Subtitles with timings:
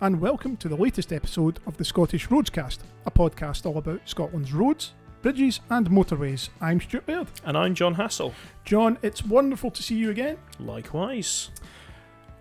[0.00, 4.52] and welcome to the latest episode of the Scottish Roadscast, a podcast all about Scotland's
[4.52, 6.50] roads, bridges, and motorways.
[6.60, 7.26] I'm Stuart Baird.
[7.44, 8.32] And I'm John Hassel.
[8.64, 10.38] John, it's wonderful to see you again.
[10.60, 11.50] Likewise.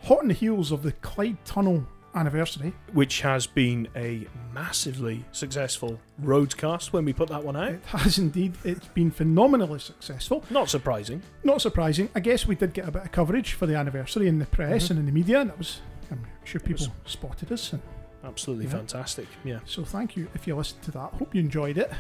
[0.04, 6.00] Hot on the heels of the Clyde Tunnel anniversary, Which has been a massively successful
[6.24, 7.70] roadcast when we put that one out.
[7.72, 10.44] it has indeed it's been phenomenally successful.
[10.50, 11.22] Not surprising.
[11.44, 12.10] Not surprising.
[12.16, 14.88] I guess we did get a bit of coverage for the anniversary in the press
[14.88, 14.90] Mhm.
[14.92, 17.74] and in the media, and that was I'm sure people spotted us.
[17.74, 17.82] And
[18.24, 18.72] Absolutely Yeah.
[18.72, 19.28] fantastic.
[19.44, 19.60] Yeah.
[19.66, 21.14] so thank you if you listened to that.
[21.14, 21.92] Hope you enjoyed it.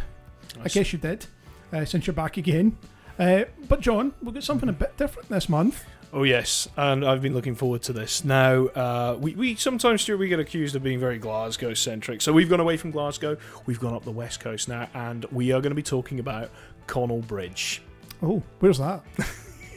[0.63, 1.25] I guess you did,
[1.71, 2.77] uh, since you're back again.
[3.19, 5.83] Uh, but John, we've got something a bit different this month.
[6.13, 8.23] Oh yes, and I've been looking forward to this.
[8.23, 12.31] Now, uh, we, we sometimes Stuart, we get accused of being very Glasgow centric, so
[12.31, 13.35] we've gone away from Glasgow.
[13.65, 16.49] We've gone up the west coast now, and we are going to be talking about
[16.87, 17.81] Connel Bridge.
[18.23, 19.03] Oh, where's that?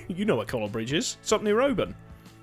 [0.09, 1.19] You know what Connel Bridge is?
[1.23, 1.95] It's up near Oban.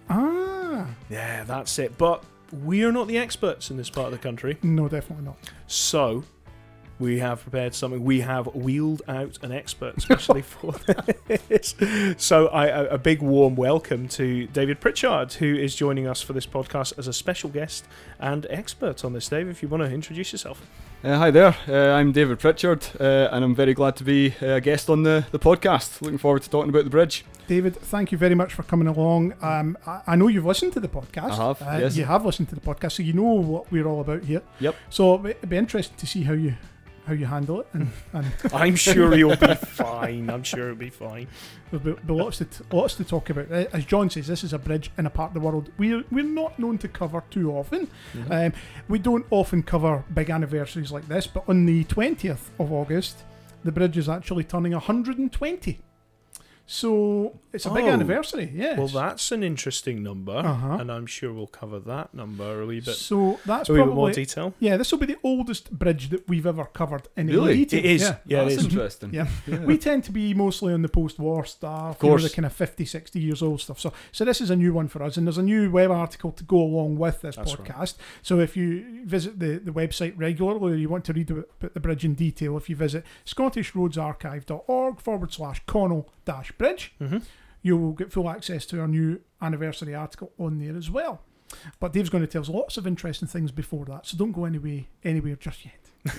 [0.10, 0.88] Ah, Ah.
[1.10, 1.98] Yeah, that's it.
[1.98, 2.24] But
[2.64, 4.58] we are not the experts in this part of the country.
[4.62, 5.38] no, definitely not.
[5.68, 6.24] So,
[7.00, 8.04] we have prepared something.
[8.04, 10.74] We have wheeled out an expert especially for
[11.48, 11.76] this.
[12.18, 16.34] So, I, a, a big warm welcome to David Pritchard, who is joining us for
[16.34, 17.86] this podcast as a special guest
[18.20, 19.30] and expert on this.
[19.30, 20.62] Dave, if you want to introduce yourself.
[21.04, 24.56] Uh, hi there, uh, I'm David Pritchard, uh, and I'm very glad to be uh,
[24.56, 26.02] a guest on the, the podcast.
[26.02, 27.24] Looking forward to talking about the bridge.
[27.48, 29.34] David, thank you very much for coming along.
[29.42, 31.32] Um, I, I know you've listened to the podcast.
[31.32, 31.96] I have, Uh, yes.
[31.96, 34.42] You have listened to the podcast, so you know what we're all about here.
[34.60, 34.76] Yep.
[34.90, 36.56] So it'd be interesting to see how you
[37.08, 40.30] how you handle it, and, and I'm sure you'll be fine.
[40.30, 41.28] I'm sure it'll be fine.
[41.72, 43.50] there'll be, be lots to t- lots to talk about.
[43.50, 46.24] As John says, this is a bridge in a part of the world we're we're
[46.24, 47.88] not known to cover too often.
[48.30, 48.54] Um,
[48.90, 53.24] we don't often cover big anniversaries like this, but on the 20th of August,
[53.64, 55.80] the bridge is actually turning 120.
[56.70, 57.90] So it's a big Oh.
[57.92, 58.78] anniversary, yes.
[58.78, 60.78] Well, that's an interesting number, Uh-huh.
[60.82, 63.86] and I'm sure we'll cover that number a wee bit, so that's a wee bit
[63.88, 64.54] more probably detail.
[64.60, 64.76] yeah.
[64.76, 67.56] This will be the oldest bridge that we've ever covered in any Really?
[67.60, 67.80] detail.
[67.80, 68.02] It is.
[68.02, 68.16] Yeah.
[68.26, 68.64] Yeah, it That's is.
[68.66, 69.14] interesting.
[69.14, 69.28] Yeah.
[69.48, 69.64] Yeah.
[69.64, 72.24] We tend to be mostly on the post-war stuff, Of you know, course.
[72.30, 73.80] the kind of 50, 60 years old stuff.
[73.80, 76.32] So, so this is a new one for us, and there's a new web article
[76.34, 77.66] to go along with this That's right.
[77.70, 77.96] podcast.
[78.22, 81.74] So if you visit the, the website regularly, or you want to read about about
[81.74, 87.18] the bridge in detail, if you visit scottishroadsarchive.org forward slash Connel dash bridge, hmm
[87.64, 91.22] you will get full access to our new anniversary article on there as well.
[91.80, 94.46] But Dave's going to tell us lots of interesting things before that, so don't go
[94.46, 96.14] anywhere anywhere just yet.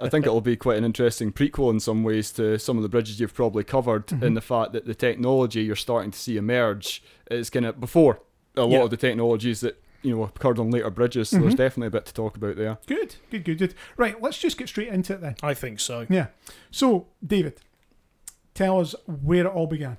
[0.00, 2.88] I think it'll be quite an interesting prequel in some ways to some of the
[2.88, 4.22] bridges you've probably covered, Mhm.
[4.22, 8.20] in the fact that the technology you're starting to see emerge is kind of before
[8.56, 8.82] a lot Yeah.
[8.82, 11.28] of the technologies that you know occurred on later bridges.
[11.30, 11.58] So there's Mhm.
[11.58, 12.76] definitely a bit to talk about there.
[12.86, 13.74] Good, good, good, good.
[13.96, 15.36] Right, let's just get straight into it then.
[15.42, 16.06] I think so.
[16.10, 16.26] Yeah.
[16.72, 17.60] So, David,
[18.54, 19.96] tell us where it all began.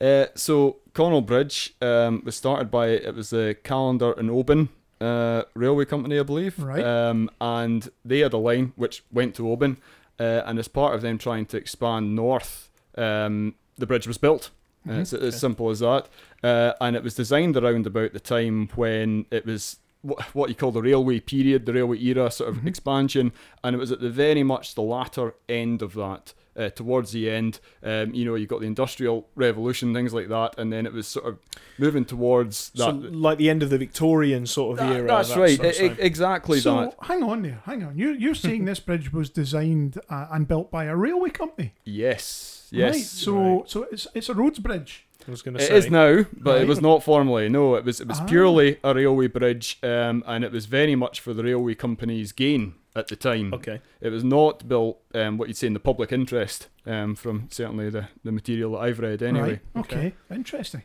[0.00, 4.68] Uh, so Connel Bridge um, was started by it was the Callander and Oban
[5.00, 6.58] uh, Railway Company, I believe.
[6.58, 6.84] Right.
[6.84, 9.78] Um, and they had a line which went to Oban,
[10.18, 14.50] uh, and as part of them trying to expand north, um, the bridge was built.
[14.86, 15.00] Uh, Mhm.
[15.00, 15.26] it's Okay.
[15.28, 16.08] as simple as that.
[16.42, 20.54] Uh, and it was designed around about the time when it was wh- what you
[20.54, 22.66] call the railway period, the railway era sort of Mhm.
[22.66, 26.34] expansion, and it was at the very much the latter end of that.
[26.56, 30.54] Uh, towards the end, um, you know, you got the industrial revolution, things like that,
[30.56, 31.36] and then it was sort of
[31.78, 32.78] moving towards that.
[32.78, 35.08] So, like the end of the Victorian sort of That- era.
[35.08, 36.94] that's that right, sort of exactly so, that.
[37.08, 37.98] hang on there, hang on.
[37.98, 41.72] You, you're saying this bridge was designed uh, and built by a railway company?
[41.84, 42.94] Yes, yes.
[42.94, 43.68] Right, so, Right.
[43.70, 45.06] so it's, it's a roads bridge.
[45.26, 45.76] I was going to It say.
[45.76, 47.48] is now, but it was not formerly.
[47.48, 48.26] No, it was it was Ah.
[48.26, 52.74] purely a railway bridge, um, and it was very much for the railway company's gain
[52.96, 53.52] at the time.
[53.54, 53.80] Okay.
[54.00, 57.90] It was not built, um, what you'd say, in the public interest, um, from certainly
[57.90, 59.22] the, the material that I've read.
[59.22, 59.84] Anyway, Right.
[59.84, 60.12] Okay.
[60.30, 60.82] interesting.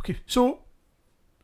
[0.00, 0.60] Okay, so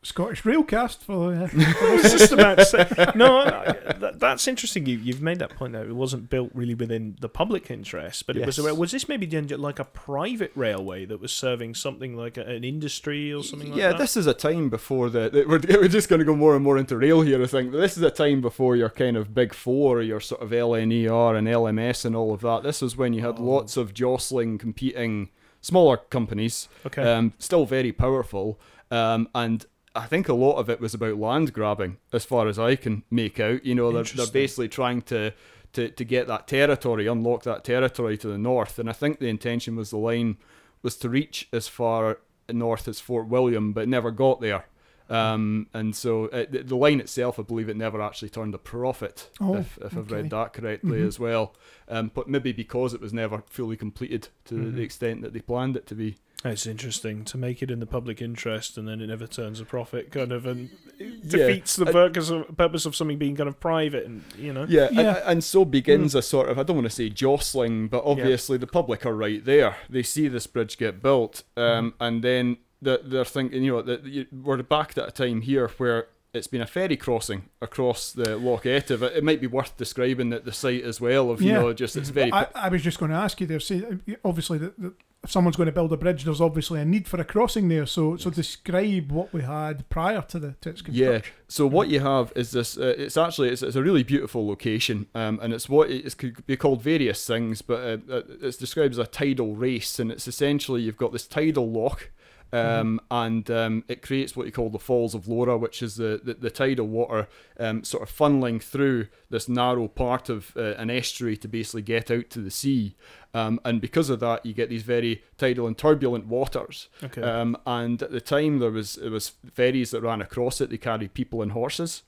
[0.05, 2.87] Scottish Railcast for, uh, I was just about to say.
[3.15, 4.85] No, I- that, that's interesting.
[4.87, 5.85] You, you've made that point there.
[5.89, 8.59] It wasn't built really within the public interest, but it was.
[8.59, 8.73] Yes.
[8.75, 9.27] Was this maybe
[9.57, 13.77] like a private railway that was serving something like a, an industry or something like
[13.77, 13.81] that?
[13.83, 13.99] yeah, that?
[13.99, 15.31] this is a time before the.
[15.49, 17.73] We're, we're just going to go more and more into rail here, I think.
[17.73, 21.39] But this is a time before your kind of big four, your sort of LNER
[21.39, 22.63] and LMS and all of that.
[22.63, 23.43] This was when you had Oh.
[23.43, 25.31] lots of jostling, competing
[25.61, 27.03] smaller companies, Okay.
[27.11, 28.61] um, still very powerful.
[28.91, 32.59] Um, and I think a lot of it was about land grabbing, as far as
[32.59, 33.65] I can make out.
[33.65, 35.33] You know, they're, they're basically trying to,
[35.75, 38.79] to, to get that territory, unlock that territory to the north.
[38.79, 40.37] And I think the intention was the line
[40.83, 42.19] was to reach as far
[42.51, 44.67] north as Fort William, but never got there.
[45.11, 48.59] Um, and so uh, the, the line itself, I believe it never actually turned a
[48.59, 51.07] profit, Oh, if, if I've read that correctly Mhm.
[51.07, 51.55] as well.
[51.89, 54.75] Um, but maybe because it was never fully completed to Mhm.
[54.75, 56.17] the extent that they planned it to be.
[56.47, 59.65] It's interesting to make it in the public interest and then it never turns a
[59.65, 60.69] profit, kind of, and
[60.99, 61.47] it Yeah.
[61.47, 64.67] defeats the purpose of, purpose of something being kind of private and you know.
[64.69, 65.23] Yeah, and- Yeah.
[65.25, 68.67] And, so begins a sort of I don't want to say jostling, but obviously the
[68.67, 69.77] public are right there.
[69.89, 74.27] They see this bridge get built, um, and then they're, they're thinking, you know, that
[74.31, 78.65] we're back at a time here where it's been a ferry crossing across the Loch
[78.67, 79.03] Etive.
[79.03, 81.61] It, it might be worth describing that the site as well of you Yeah.
[81.61, 83.61] know just it's very I, I was just going to ask you there.
[83.61, 83.83] See,
[84.25, 84.93] obviously, that that
[85.25, 87.87] if someone's going to build a bridge, there's obviously a need for a crossing there.
[87.87, 91.23] So, so describe what we had prior to the to its Yeah.
[91.49, 92.77] So what you have is this.
[92.77, 96.47] Uh, it's actually it's, it's a really beautiful location, um, and it's what it could
[96.47, 100.29] be called various things, but uh, uh, it's described as a tidal race, and it's
[100.29, 102.11] essentially you've got this tidal loch.
[102.55, 106.21] Um, And um, it creates what you call the Falls of Lora, which is the,
[106.23, 107.27] the, the tidal water
[107.59, 112.11] um, sort of funneling through this narrow part of uh, an estuary to basically get
[112.11, 112.95] out to the sea.
[113.33, 116.89] Um, and because of that, you get these very tidal and turbulent waters.
[117.03, 117.23] Okay.
[117.23, 120.71] Um, and at the time, there was it was ferries that ran across it.
[120.71, 122.03] They carried people and horses.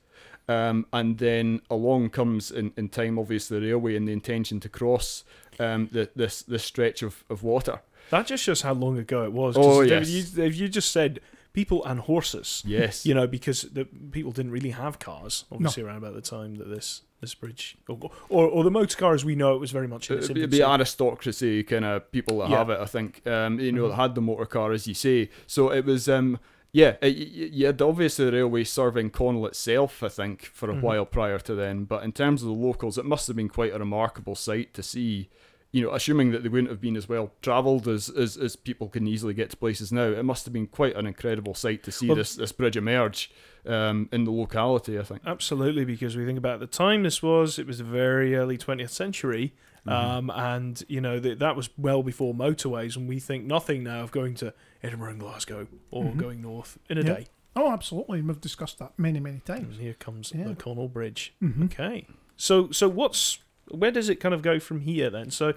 [0.49, 4.69] Um, and then along comes in, in time, obviously, the railway and the intention to
[4.69, 5.25] cross
[5.59, 7.81] um, the, this this stretch of, of water.
[8.09, 9.55] That just shows how long ago it was.
[9.57, 10.09] Oh, yes.
[10.09, 11.19] you, if you just said
[11.53, 13.05] people and horses, Yes.
[13.05, 16.69] you know, because the people didn't really have cars, obviously, around about the time that
[16.69, 19.87] this this bridge or or, or the motor car as we know it was very
[19.87, 22.57] much in its It'd be- it'd be aristocracy kind of people that Yeah.
[22.59, 22.79] have it.
[22.79, 23.89] I think um, you know Mhm.
[23.89, 25.29] that had the motor car, as you say.
[25.47, 26.37] So it was um,
[26.73, 30.81] yeah, it, you had obviously the railway serving Connel itself, I think, for a Mhm.
[30.81, 31.85] while prior to then.
[31.85, 34.83] But in terms of the locals, it must have been quite a remarkable sight to
[34.83, 35.29] see.
[35.77, 38.87] You know, assuming that they wouldn't have been as well travelled as, as as people
[38.89, 41.91] can easily get to places now, it must have been quite an incredible sight to
[41.91, 43.29] see Well- this this bridge emerge
[43.65, 44.97] um, in the locality.
[44.97, 45.21] I think.
[45.25, 48.89] Absolutely, because we think about the time this was, it was the very early 20th
[48.91, 49.53] century.
[49.85, 49.89] Mm-hmm.
[49.89, 52.97] Um, and, you know, th- that was well before motorways.
[52.97, 54.53] And we think nothing now of going to
[54.83, 56.17] Edinburgh and Glasgow or Mhm.
[56.17, 57.07] going north in a Yeah.
[57.13, 57.27] day.
[57.55, 58.21] Oh, absolutely.
[58.21, 59.77] We've discussed that many, many And times.
[59.77, 60.49] here comes Yeah.
[60.49, 61.33] the Connel Bridge.
[61.41, 61.65] Mhm.
[61.65, 62.05] Okay.
[62.35, 65.31] So, so what's where does it kind of go from here then?
[65.31, 65.53] So,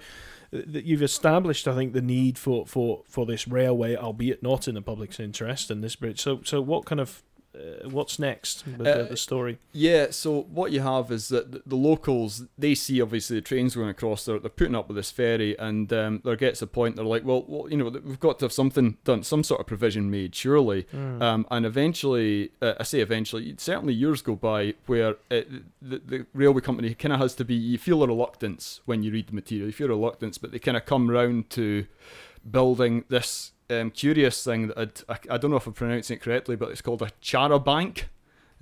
[0.51, 4.75] that you've established, I think, the need for, for, for this railway, albeit not in
[4.75, 6.19] the public's interest, and this bridge.
[6.19, 9.57] So, so what kind of uh, what's next with the, Uh, the story?
[9.73, 13.89] Yeah, so what you have is that the- locals they see obviously the trains going
[13.89, 14.25] across.
[14.25, 16.95] They're, they're putting up with this ferry, and um, there gets a point.
[16.95, 19.67] They're like, well, well, you know, we've got to have something done, some sort of
[19.67, 20.85] provision made, surely.
[20.91, 21.21] Hmm.
[21.21, 25.49] Um, and eventually, uh, I say eventually, certainly years go by where it,
[25.81, 27.55] the, the railway company kind of has to be.
[27.55, 29.67] You feel a reluctance when you read the material.
[29.67, 31.85] You feel a reluctance, but they kind of come round to
[32.49, 36.21] building this um, curious thing that I'd, I, I don't know if I'm pronouncing it
[36.21, 38.03] correctly, but it's called a charabanc.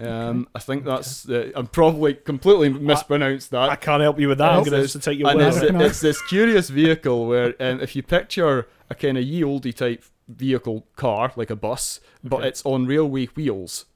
[0.02, 3.70] Um, I think that's uh, I'm probably completely mispronounced that.
[3.70, 4.52] I can't help you with that.
[4.52, 5.48] I'm It's going to take your word.
[5.48, 5.76] it's, it.
[5.76, 10.06] it's this curious vehicle where um, if you picture a kind of ye olde type
[10.30, 13.88] vehicle car like a bus, but it's on railway wheels,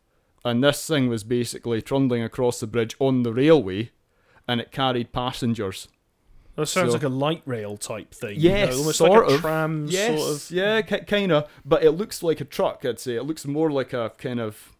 [0.43, 3.91] and this thing was basically trundling across the bridge on the railway,
[4.45, 5.87] and it carried passengers.
[6.55, 8.39] That sounds so- like a light rail type thing.
[8.39, 9.41] you know, Yes, almost sort like a of.
[9.41, 10.51] tram Yes, sort of.
[10.51, 12.85] yeah, kind of, but it looks like a truck.
[12.85, 14.71] I'd say it looks more like a kind of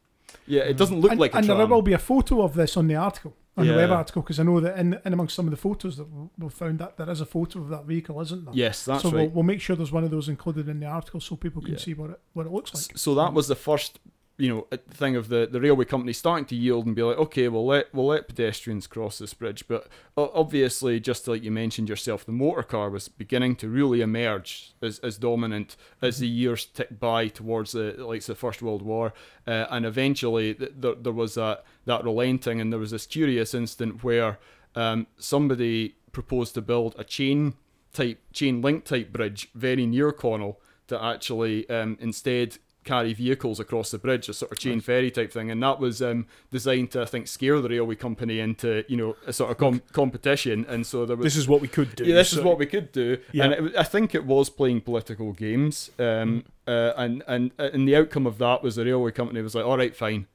[0.47, 0.61] yeah.
[0.63, 1.57] It doesn't look and like a and tram.
[1.57, 4.39] there will be a photo of this on the article, on the web article, because
[4.39, 6.97] I know that in, in amongst some of the photos that we- we've found that
[6.97, 8.53] there is a photo of that vehicle, isn't there?
[8.53, 9.21] yes, that's so right.
[9.21, 11.73] we'll, we'll make sure there's one of those included in the article so people can
[11.73, 11.79] Yeah.
[11.79, 12.97] see what it what it looks S- like.
[12.97, 13.99] So that was the first,
[14.37, 17.47] you know, thing of the, the railway company starting to yield and be like, okay,
[17.47, 19.67] we'll let we'll let pedestrians cross this bridge.
[19.67, 19.87] But
[20.17, 24.97] obviously, just like you mentioned yourself, the motor car was beginning to really emerge as,
[24.99, 29.13] as dominant as the years ticked by towards the like the First World War,
[29.45, 33.53] uh, and eventually th- there there was that that relenting, and there was this curious
[33.53, 34.39] instant where
[34.75, 37.53] um, somebody proposed to build a chain
[37.93, 43.91] type chain link type bridge very near Connel to actually um, instead carry vehicles across
[43.91, 47.01] the bridge, a sort of chain ferry type thing, and that was um, designed to
[47.01, 50.85] I think scare the railway company into you know a sort of com- competition, and
[50.85, 51.23] so there was.
[51.25, 52.05] This is what we could do.
[52.05, 53.45] yeah, this so- is what we could do, Yeah.
[53.45, 57.95] and it, I think it was playing political games, um, uh, and and and the
[57.95, 60.27] outcome of that was the railway company was like, all right, fine,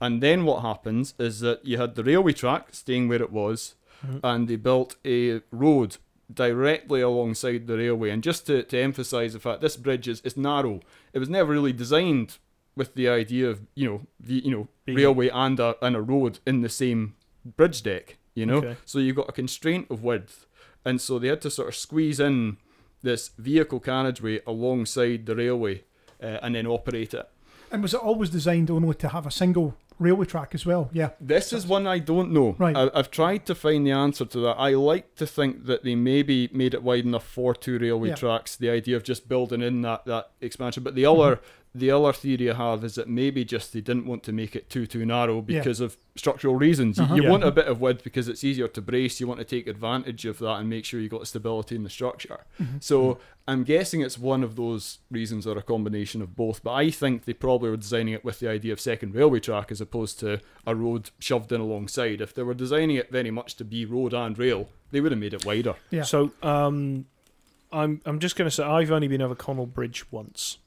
[0.00, 3.74] and then what happens is that you had the railway track staying where it was,
[4.06, 4.20] Mhm.
[4.22, 5.96] and they built a road
[6.32, 8.10] directly alongside the railway.
[8.10, 10.80] And just to, to emphasise the fact this bridge is, is narrow.
[11.12, 12.38] It was never really designed
[12.76, 16.02] with the idea of you know the, you know Being- railway and a and a
[16.02, 17.14] road in the same
[17.44, 18.16] bridge deck.
[18.34, 18.76] You know, Okay.
[18.84, 20.46] so you've got a constraint of width,
[20.84, 22.56] and so they had to sort of squeeze in
[23.02, 25.84] this vehicle carriageway alongside the railway
[26.20, 27.28] uh, and then operate it.
[27.70, 30.90] And was it always designed only to have a single railway track as well.
[30.92, 31.10] Yeah.
[31.20, 32.56] This is one I don't know.
[32.58, 32.76] Right.
[32.76, 34.56] I, I've tried to find the answer to that.
[34.58, 38.14] I like to think that they maybe made it wide enough for two railway Yeah.
[38.16, 38.56] tracks.
[38.56, 41.44] The idea of just building in that, that expansion, but the other mm-hmm.
[41.76, 44.70] The other theory I have is that maybe just they didn't want to make it
[44.70, 45.58] too too narrow Yeah.
[45.58, 46.98] because of structural reasons.
[46.98, 47.14] You- Uh-huh.
[47.16, 47.30] You Yeah.
[47.30, 49.18] want a bit of width because it's easier to brace.
[49.20, 51.90] You want to take advantage of that and make sure you got stability in the
[51.90, 52.40] structure.
[52.62, 52.76] Mm-hmm.
[52.80, 56.62] So I'm guessing it's one of those reasons or a combination of both.
[56.62, 59.72] But I think they probably were designing it with the idea of second railway track
[59.72, 62.20] as opposed to a road shoved in alongside.
[62.20, 65.20] If they were designing it very much to be road and rail, they would have
[65.20, 65.74] made it wider.
[65.90, 66.02] Yeah.
[66.04, 67.06] So um,
[67.72, 70.58] I'm I'm just going to say I've only been over Connel Bridge once.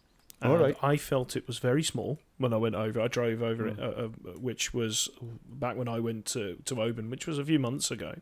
[0.43, 0.77] All and right.
[0.83, 3.01] I felt it was very small when I went over.
[3.01, 3.71] I drove over Mm.
[3.71, 4.07] it, uh, uh,
[4.39, 5.09] which was
[5.49, 8.19] back when I went to to Oban, which was a few months ago.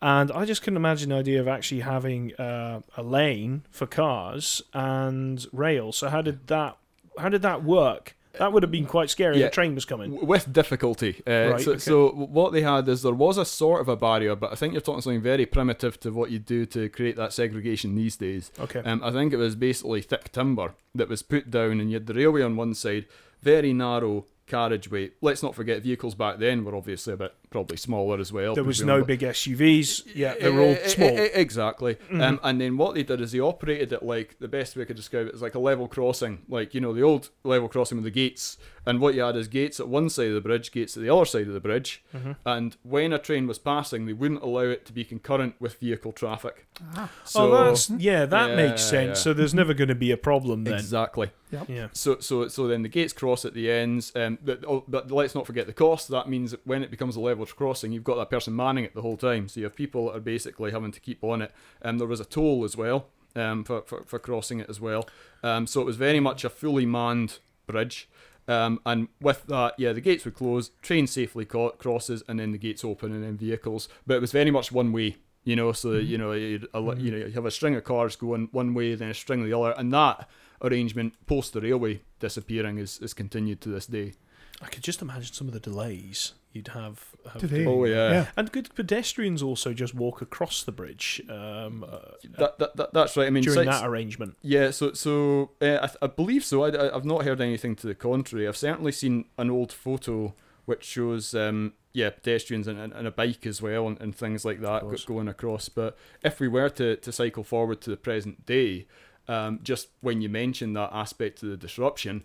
[0.00, 4.62] And I just couldn't imagine the idea of actually having uh, a lane for cars
[4.72, 5.92] and rail.
[5.92, 6.76] So how did that
[7.18, 8.16] how did that work?
[8.38, 9.38] That would have been quite scary.
[9.38, 9.46] Yeah.
[9.46, 10.26] if train was coming.
[10.26, 11.22] With difficulty.
[11.26, 11.78] Uh, Right, so, okay.
[11.80, 14.72] so what they had is there was a sort of a barrier, but I think
[14.72, 18.50] you're talking something very primitive to what you do to create that segregation these days.
[18.58, 18.80] Okay.
[18.80, 22.06] Um, I think it was basically thick timber that was put down, and you had
[22.06, 23.06] the railway on one side,
[23.42, 25.10] very narrow carriageway.
[25.20, 28.54] Let's not forget vehicles back then were obviously a bit probably smaller as well.
[28.54, 30.02] there was no big SUVs.
[30.14, 31.08] Yeah, they were all Eh, eh, small.
[31.18, 31.96] eh, exactly.
[32.10, 32.20] Mhm.
[32.22, 34.84] Um, and then what they did is they operated it like the best way I
[34.86, 37.98] could describe it is like a level crossing, like you know the old level crossing
[37.98, 38.56] with the gates.
[38.84, 41.10] And what you had is gates at one side of the bridge, gates at the
[41.14, 42.02] other side of the bridge.
[42.14, 42.36] Mhm.
[42.44, 46.12] And when a train was passing, they wouldn't allow it to be concurrent with vehicle
[46.12, 46.66] traffic.
[46.96, 49.18] Ah, So oh, that's yeah, that Yeah, makes sense.
[49.18, 49.22] yeah.
[49.22, 50.74] So there's never going to be a problem then.
[50.74, 51.30] exactly.
[51.68, 51.88] Yeah.
[51.92, 54.12] So so so then the gates cross at the ends.
[54.14, 56.08] Um, but, oh, but let's not forget the cost.
[56.08, 58.94] That means that when it becomes a level crossing, you've got that person manning it
[58.94, 59.48] the whole time.
[59.48, 61.52] So you have people that are basically having to keep on it.
[61.82, 63.06] Um, there was a toll as well.
[63.34, 65.08] Um, for, for, for crossing it as well.
[65.42, 68.06] Um, so it was very much a fully manned bridge.
[68.46, 72.52] Um, and with that, yeah, the gates would close, train safely co- crosses, and then
[72.52, 73.88] the gates open, and then vehicles.
[74.06, 75.72] But it was very much one way, you know.
[75.72, 78.94] So you know, you'd, you know, you have a string of cars going one way,
[78.94, 80.28] then a string the other, and that
[80.62, 84.14] arrangement post the railway disappearing is, is continued to this day.
[84.60, 87.04] I could just imagine some of the delays you'd have.
[87.32, 87.66] have Today.
[87.66, 88.26] Oh yeah, yeah.
[88.36, 91.98] And could pedestrians also just walk across the bridge um, uh,
[92.38, 93.26] That, that, that that's right.
[93.26, 94.36] I mean, during six- that arrangement?
[94.42, 96.64] Yeah, so so uh, I, th- I believe so.
[96.64, 98.46] I, I, have not heard anything to the contrary.
[98.46, 103.10] I've certainly seen an old photo which shows um, yeah pedestrians and, and, and a
[103.10, 105.68] bike as well and, and things like that going across.
[105.68, 108.86] But if we were to, to cycle forward to the present day,
[109.28, 112.24] um, just when you mentioned that aspect to the disruption,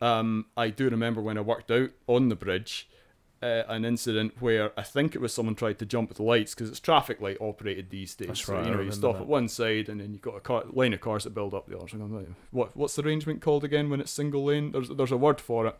[0.00, 2.88] um, I do remember when I worked out on the bridge.
[3.40, 6.56] Uh, an incident where I think it was someone tried to jump at the lights
[6.56, 8.26] because it's traffic light operated these days.
[8.26, 9.22] That's right, I you know, you stop that.
[9.22, 11.68] at one side and then you've got a car, line of cars that build up
[11.68, 11.86] the other.
[11.86, 14.72] So like, what what's the arrangement called again when it's single lane?
[14.72, 15.76] There's there's a word for it.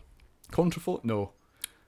[0.53, 1.03] Contraflow?
[1.03, 1.33] No,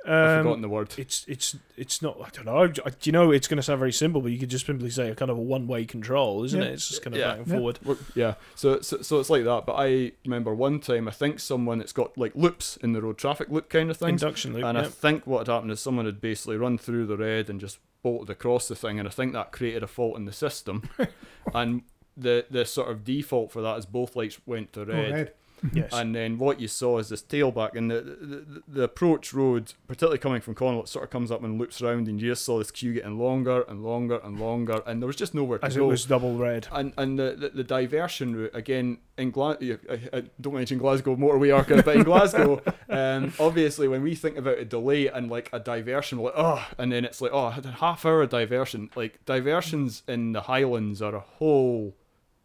[0.06, 0.94] I've Um, forgotten the word.
[0.98, 2.18] it's it's it's not.
[2.20, 2.64] I don't know.
[2.64, 4.90] I- Do you know it's going to sound very simple, but you could just simply
[4.90, 6.68] say a kind of a one-way control, isn't Yeah.
[6.70, 6.74] it?
[6.74, 7.28] It's just kind of Yeah.
[7.30, 7.54] back and Yeah.
[7.56, 7.80] forward.
[7.86, 9.66] Well, yeah, so, so so it's like that.
[9.68, 13.18] But I remember one time I think someone it's got like loops in the road,
[13.20, 14.24] traffic loop kind of things.
[14.24, 14.64] Induction loop.
[14.64, 17.60] and I think what had happened is someone had basically run through the red and
[17.60, 20.90] just bolted across the thing, and I think that created a fault in the system.
[21.54, 21.84] and
[22.18, 25.34] the the sort of default for that is both lights went to Oh, red.
[25.74, 25.92] Yes.
[25.94, 30.18] And then what you saw is this tailback, and the, the the approach road, particularly
[30.18, 32.58] coming from Connel, it sort of comes up and loops around, and you just saw
[32.58, 35.68] this queue getting longer and longer and longer, and there was just nowhere to go.
[35.68, 36.68] As it was double red.
[36.72, 41.16] and and the, the, the diversion route again in Glasgow, I, I don't mention Glasgow
[41.16, 45.50] motorway archive, but in Glasgow, um, obviously when we think about a delay and like
[45.54, 48.26] a diversion, we're like oh, and then it's like oh, I had a half hour
[48.26, 48.90] diversion.
[48.96, 51.96] Like diversions in the Highlands are a whole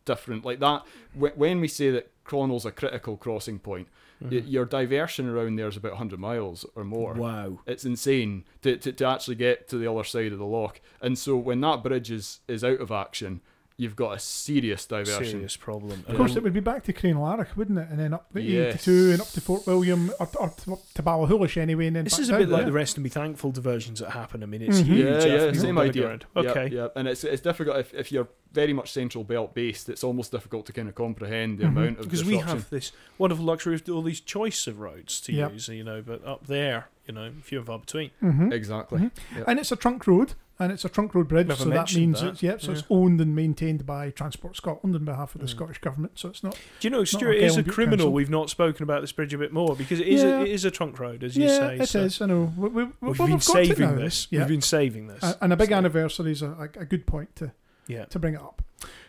[0.06, 0.84] different like that.
[1.14, 3.88] When we say that Connel's a critical crossing point,
[4.20, 4.48] y- mm-hmm.
[4.48, 7.12] your diversion around there is about 100 miles or more.
[7.12, 7.60] Wow.
[7.66, 10.80] It's insane to, to, to actually get to the other side of the lock.
[11.02, 13.42] And so when that bridge is, is out of action,
[13.78, 15.25] you've got a serious diversion.
[15.25, 16.02] Serious problem.
[16.09, 17.88] Of course, Um, it would be back to Crianlarich, wouldn't it?
[17.90, 18.75] And then up the Yes.
[18.88, 21.88] 82 and up to Fort William, or, or to, up to Ballachulish anyway.
[21.88, 22.66] And then This is a down bit like there.
[22.66, 24.42] the rest and be thankful diversions that happen.
[24.42, 24.85] I mean, it's Mhm.
[24.85, 25.25] huge.
[25.25, 26.02] Yeah, yeah, same idea.
[26.04, 26.25] ground.
[26.37, 26.68] Yep, Okay.
[26.75, 26.92] yep.
[26.97, 29.90] And it's it's difficult if, if you're very much central belt based.
[29.90, 31.68] It's almost difficult to kind of comprehend the Mhm.
[31.68, 35.33] amount of Because we have this wonderful luxury of all these choice of roads to
[35.35, 35.52] Yep.
[35.52, 38.11] use, you know, but up there, you know, few and far between.
[38.23, 38.52] Mhm.
[38.54, 39.00] exactly.
[39.00, 39.11] Mhm.
[39.37, 39.45] Yep.
[39.49, 42.20] And it's a trunk road, and it's a trunk road bridge, Never so that means
[42.22, 45.46] that, it's yep, so it's owned and maintained by Transport Scotland on behalf of the
[45.46, 45.50] Mm.
[45.50, 46.18] Scottish government.
[46.18, 46.54] So it's not.
[46.80, 48.12] Do you know, Stuart, like it is a criminal Council.
[48.12, 50.38] we've not spoken about this bridge a bit more because it is Yeah.
[50.38, 51.75] a, it is a trunk road, as you yeah, say.
[51.76, 52.14] it is.
[52.16, 52.52] so I know.
[52.56, 54.28] We, we, we, We've well, been saving this.
[54.30, 54.40] Yeah.
[54.40, 55.36] We've been saving this.
[55.40, 57.52] And a big So, anniversary is a, a, good point to,
[57.86, 58.06] Yeah.
[58.06, 58.62] to bring it up.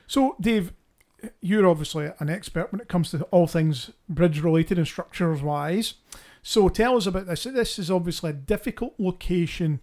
[0.06, 0.74] So, Dave,
[1.42, 5.96] you're obviously an expert when it comes to all things bridge related and structures wise.
[6.44, 7.44] So tell us about this.
[7.44, 9.80] This is obviously a difficult location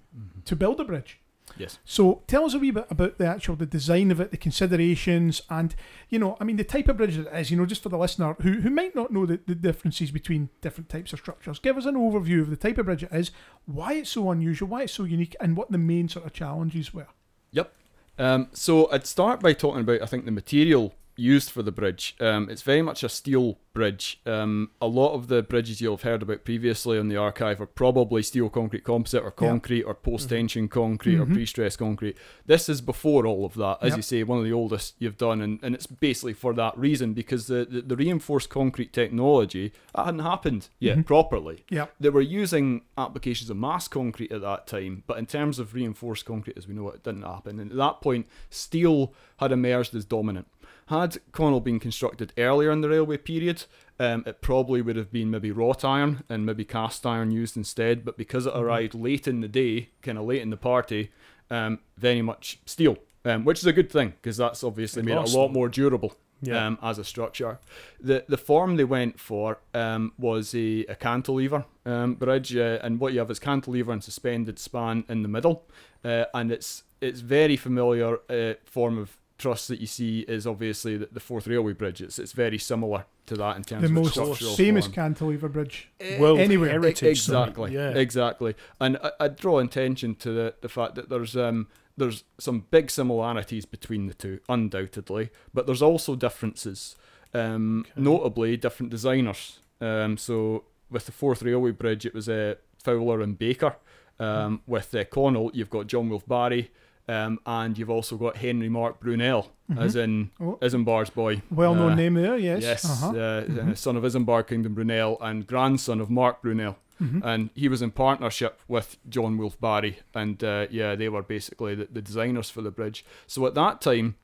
[0.47, 1.19] to build a bridge.
[1.57, 1.79] Yes.
[1.85, 5.43] So tell us a wee bit about the actual the design of it, the considerations,
[5.49, 5.75] and
[6.09, 7.51] you know, I mean, the type of bridge it is.
[7.51, 10.51] You know, just for the listener who who might not know the, the differences between
[10.61, 13.31] different types of structures, give us an overview of the type of bridge it is,
[13.67, 16.93] why it's so unusual, why it's so unique, and what the main sort of challenges
[16.93, 17.09] were.
[17.53, 17.73] Yep.
[18.19, 22.17] Um, so I'd start by talking about I think the material used for the bridge.
[22.21, 24.21] Um, it's very much a steel bridge.
[24.25, 27.67] Um, a lot of the bridges you'll have heard about previously on the archive are
[27.67, 29.49] probably steel concrete composite or Yeah.
[29.49, 31.35] concrete or post tension concrete or Mhm.
[31.35, 32.17] pre stressed concrete.
[32.47, 33.97] This is before all of that, as Yep.
[33.97, 37.15] you say, one of the oldest you've done, and, and it's basically for that reason
[37.15, 41.07] because the, the, the reinforced concrete technology that hadn't happened yet Mhm.
[41.07, 41.65] properly.
[41.69, 41.87] Yeah.
[41.99, 46.25] They were using applications of mass concrete at that time, but in terms of reinforced
[46.25, 47.59] concrete, as we know, it didn't happen.
[47.59, 50.47] And at that point, steel had emerged as dominant.
[50.89, 53.65] Had Connel been constructed earlier in the railway period,
[53.99, 58.05] um, it probably would have been maybe wrought iron and maybe cast iron used instead.
[58.05, 61.11] But because it arrived late in the day, kind of late in the party,
[61.51, 65.17] um, very much steel, um, which is a good thing because that's obviously It made
[65.17, 66.67] it a lot more durable Yeah.
[66.67, 67.59] um, as a structure.
[68.01, 73.01] The the form they went for um, was a, a cantilever um, bridge, uh, and
[73.01, 75.67] what you have is cantilever and suspended span in the middle,
[76.05, 80.97] uh, and it's it's very familiar uh, form of truss that you see is obviously
[80.97, 82.01] the, the Forth Railway Bridge.
[82.01, 84.95] It's it's very similar to that in terms of The of most structural famous form.
[84.95, 85.89] cantilever bridge.
[86.19, 86.71] World anywhere.
[86.71, 87.73] Heritage Exactly.
[87.75, 87.91] Yeah.
[87.91, 88.55] Exactly.
[88.81, 92.91] And I, I draw attention to the, the fact that there's um there's some big
[92.91, 96.97] similarities between the two, undoubtedly, but there's also differences.
[97.33, 98.01] Um, Okay.
[98.01, 99.59] notably different designers.
[99.81, 103.77] Um, so with the Forth Railway Bridge, it was uh, Fowler and Baker.
[104.21, 106.71] Um, with uh, Connel, you've got John Wolfe Barry,
[107.09, 110.59] um, and you've also got Henry Mark Brunel, as in Oh.
[110.63, 111.43] Isambard's boy.
[111.51, 112.63] Well known Uh, name there, yes.
[112.63, 113.09] Yes, Uh-huh.
[113.11, 113.73] uh, Mhm.
[113.73, 116.77] uh, son of Isambard Kingdom Brunel and grandson of Mark Brunel.
[117.03, 117.23] Mhm.
[117.25, 121.75] And he was in partnership with John Wolfe Barry, and uh, yeah, they were basically
[121.75, 123.05] the, the designers for the bridge.
[123.27, 124.15] So at that time,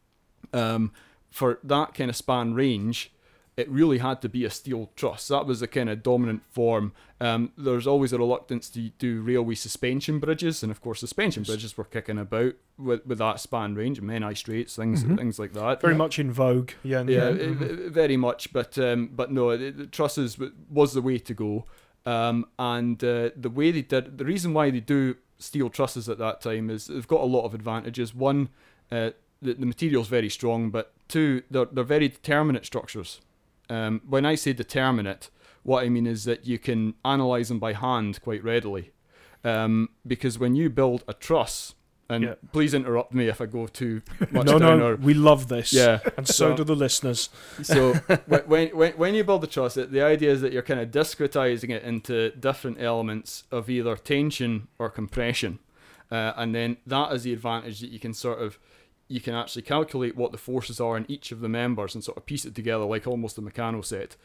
[0.52, 0.92] um,
[1.30, 3.12] for that kind of span range,
[3.56, 5.28] it really had to be a steel truss.
[5.28, 6.92] That was the kind of dominant form.
[7.20, 11.76] Um, there's always a reluctance to do railway suspension bridges, and of course, suspension bridges
[11.76, 15.16] were kicking about with, with that span range, Menai Straits, things Mhm.
[15.18, 15.80] things like that.
[15.82, 16.70] Very much in vogue.
[16.82, 17.02] Yeah.
[17.02, 17.30] Yeah, yeah.
[17.46, 17.62] Mm-hmm.
[17.84, 18.52] uh, uh, very much.
[18.52, 21.66] But um, but no, the, the trusses w- was the way to go.
[22.06, 26.16] Um, and uh, the way they did, the reason why they do steel trusses at
[26.18, 28.14] that time is they've got a lot of advantages.
[28.14, 28.48] One,
[28.90, 29.10] uh,
[29.42, 33.20] the, the material's very strong, but two, they're, they're very determinate structures.
[33.70, 35.30] Um, when I say determinate,
[35.62, 38.90] what I mean is that you can analyze them by hand quite readily.
[39.44, 41.74] Um, because when you build a truss,
[42.10, 42.34] and Yeah.
[42.52, 44.02] please interrupt me if I go too
[44.32, 45.72] much no, down no, or we love this.
[45.72, 46.00] yeah.
[46.16, 47.30] And so So- do the listeners.
[47.62, 47.94] So
[48.26, 51.70] when, when when you build a truss, the idea is that you're kind of discretizing
[51.70, 55.60] it into different elements of either tension or compression,
[56.10, 58.58] uh, and then that is the advantage that you can sort of
[59.10, 62.16] you can actually calculate what the forces are in each of the members and sort
[62.16, 64.16] of piece it together like almost a Meccano set.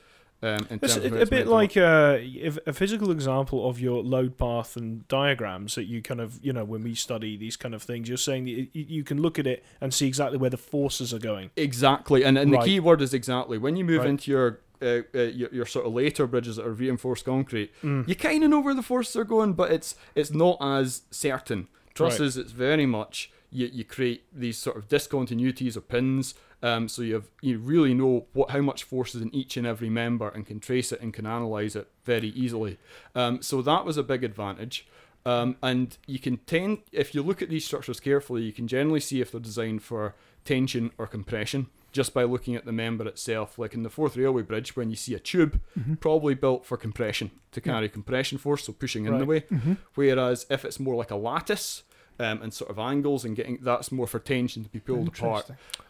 [0.44, 1.48] Um, in It's of a, a bit meant to work.
[1.48, 6.40] like a, a physical example of your load path and diagrams that you kind of,
[6.44, 9.22] you know, when we study these kind of things, you're saying that you, you can
[9.22, 11.52] look at it and see exactly where the forces are going.
[11.56, 12.62] Exactly, and, and Right.
[12.62, 13.58] the key word is exactly.
[13.58, 14.10] When you move Right.
[14.10, 18.06] into your, uh, uh, your your sort of later bridges that are reinforced concrete, Mm.
[18.08, 21.70] you kind of know where the forces are going, but it's it's not as certain.
[21.96, 27.02] Trusses, it's very much you, you create these sort of discontinuities or pins, um, so
[27.02, 30.28] you have you really know what how much force is in each and every member
[30.30, 32.78] and can trace it and can analyze it very easily.
[33.16, 34.88] Um, so that was a big advantage.
[35.28, 39.00] Um, and you can tend, if you look at these structures carefully, you can generally
[39.00, 40.14] see if they're designed for
[40.44, 43.58] tension or compression just by looking at the member itself.
[43.58, 46.00] Like in the Forth Railway Bridge, when you see a tube, Mhm.
[46.00, 49.50] probably built for compression to carry compression force, so pushing in the Right.
[49.52, 49.58] way.
[49.58, 49.78] Mhm.
[49.96, 51.82] Whereas if it's more like a lattice
[52.20, 55.48] um, and sort of angles and getting that's more for tension to be pulled apart.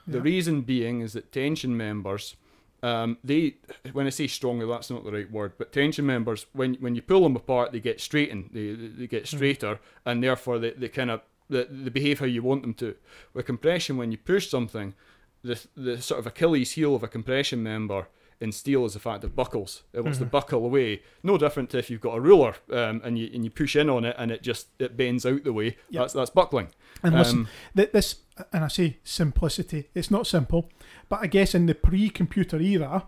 [0.07, 0.23] The Yeah.
[0.23, 2.35] reason being is that tension members,
[2.83, 3.55] um, they
[3.93, 7.01] when I say strongly, that's not the right word, but tension members, when when you
[7.01, 9.35] pull them apart, they get straightened, they they get Hmm.
[9.38, 12.95] straighter, and therefore they, they kind of they, they behave how you want them to.
[13.33, 14.93] With compression, when you push something,
[15.43, 18.07] the the sort of Achilles heel of a compression member
[18.41, 19.83] in steel is the fact it buckles.
[19.93, 20.29] It wants to Mm-hmm.
[20.29, 20.31] Mhm.
[20.31, 21.01] buckle away.
[21.23, 23.89] No different to if you've got a ruler um, and you and you push in
[23.89, 25.77] on it and it just it bends out the way.
[25.89, 26.01] Yep.
[26.01, 26.67] That's that's buckling.
[27.03, 28.15] And listen, Um, th- this,
[28.51, 30.69] and I say simplicity, it's not simple,
[31.09, 33.07] but I guess in the pre computer era,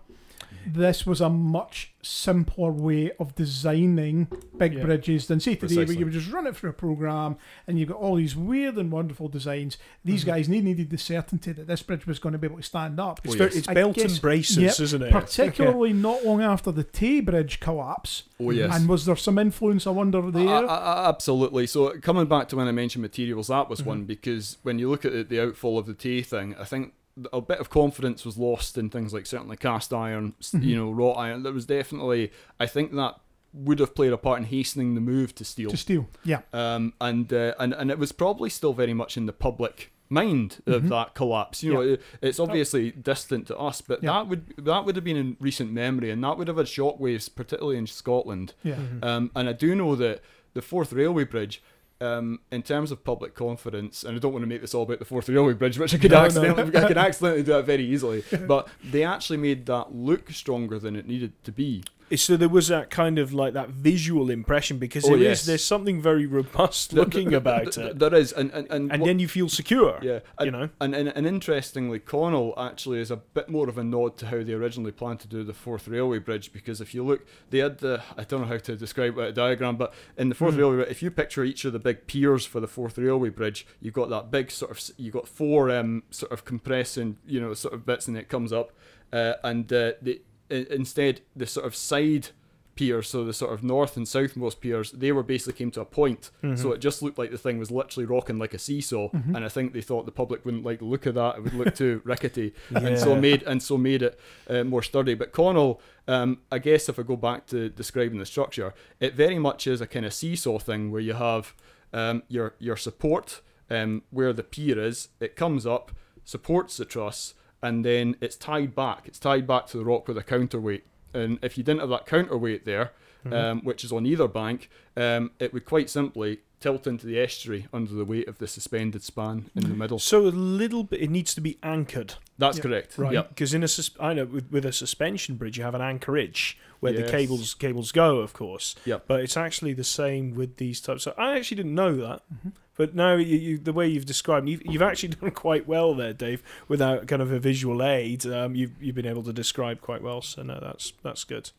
[0.66, 4.84] this was a much simpler way of designing big Yeah.
[4.84, 7.88] bridges than say today, where you would just run it through a program and you've
[7.88, 9.78] got all these weird and wonderful designs.
[10.04, 10.26] These Mhm.
[10.26, 12.98] guys need needed the certainty that this bridge was going to be able to stand
[13.00, 13.20] up.
[13.24, 13.58] It's, Oh, very, yes.
[13.58, 15.10] it's belt guess- and braces, yep, isn't it?
[15.12, 18.24] Particularly not long after the Tay Bridge collapse.
[18.40, 18.74] Oh yes.
[18.74, 20.46] And was there some influence, I wonder, there?
[20.46, 21.66] A- a- a- absolutely.
[21.66, 23.86] So coming back to when I mentioned materials, that was Mhm.
[23.86, 26.92] one because when you look at the, the outfall of the Tay thing, I think
[27.32, 30.62] a bit of confidence was lost in things like certainly cast iron, Mhm.
[30.64, 31.42] you know, wrought iron.
[31.42, 33.20] There was definitely, I think that
[33.54, 35.70] would have played a part in hastening the move to steel.
[35.70, 36.08] to steel.
[36.24, 36.42] Yeah.
[36.52, 40.58] um, and uh, and and it was probably still very much in the public mind
[40.66, 40.88] of Mhm.
[40.90, 41.62] that collapse.
[41.62, 44.12] You know, it, it's obviously distant to us, but Yeah.
[44.12, 47.34] that would that would have been in recent memory, and that would have had shockwaves,
[47.34, 48.54] particularly in Scotland.
[48.62, 48.76] Yeah.
[48.76, 49.04] Mhm.
[49.04, 50.20] Um, and I do know that
[50.54, 51.62] the Forth Railway Bridge,
[52.00, 54.98] um, in terms of public confidence, and I don't want to make this all about
[54.98, 56.54] the Forth Railway Bridge, which I could No, no.
[56.64, 60.94] I could accidentally do that very easily, but they actually made that look stronger than
[60.96, 61.82] it needed to be.
[62.16, 65.46] So there was that kind of like that visual impression because Oh, there is yes.
[65.46, 69.18] there's something very robust looking about it, There is, and and and, and what- then
[69.18, 69.98] you feel secure.
[70.02, 73.76] yeah, and, You know, And, and, and interestingly, Connel actually is a bit more of
[73.78, 76.94] a nod to how they originally planned to do the Forth Railway Bridge because if
[76.94, 79.92] you look, they had the, I don't know how to describe it, a diagram, but
[80.16, 80.58] in the Forth Mhm.
[80.58, 83.94] Railway, if you picture each of the big piers for the Forth Railway Bridge, you've
[83.94, 87.74] got that big sort of, you've got four um, sort of compressing, you know, sort
[87.74, 88.72] of bits and it comes up.
[89.12, 92.28] Uh, and uh, the, i- instead, the sort of side
[92.74, 95.84] piers, so the sort of north and southmost piers, they were basically came to a
[95.84, 96.30] point.
[96.44, 96.54] Mm-hmm.
[96.54, 99.34] So it just looked like the thing was literally rocking like a seesaw, Mhm.
[99.34, 101.38] and I think they thought the public wouldn't like the look of that.
[101.38, 105.14] It would look too rickety, and so made and so made it uh, more sturdy.
[105.14, 109.40] But Connel, um, I guess if I go back to describing the structure, it very
[109.40, 111.54] much is a kind of seesaw thing where you have
[111.92, 115.08] um, your your support um, where the pier is.
[115.18, 115.90] It comes up,
[116.24, 119.02] supports the truss, and then it's tied back.
[119.06, 120.84] It's tied back to the rock with a counterweight.
[121.14, 122.92] And if you didn't have that counterweight there,
[123.26, 123.32] Mhm.
[123.32, 127.66] um, which is on either bank, um, it would quite simply tilt into the estuary
[127.72, 129.98] under the weight of the suspended span in the middle.
[130.00, 132.62] so a little bit it needs to be anchored, That's Yeah.
[132.62, 132.98] correct.
[132.98, 133.12] right?
[133.12, 133.28] Yep.
[133.30, 136.58] Because in a sus- I know with, with a suspension bridge you have an anchorage
[136.80, 138.74] where the cables cables go, of course.
[138.84, 139.04] Yep.
[139.08, 141.02] But it's actually the same with these types.
[141.04, 142.22] So I actually didn't know that.
[142.32, 142.52] Mhm.
[142.76, 146.12] But now you, you, the way you've described, you've, you've actually done quite well there,
[146.12, 146.42] Dave.
[146.68, 150.22] Without kind of a visual aid, um, you've you've been able to describe quite well.
[150.22, 151.50] So no, that's that's good.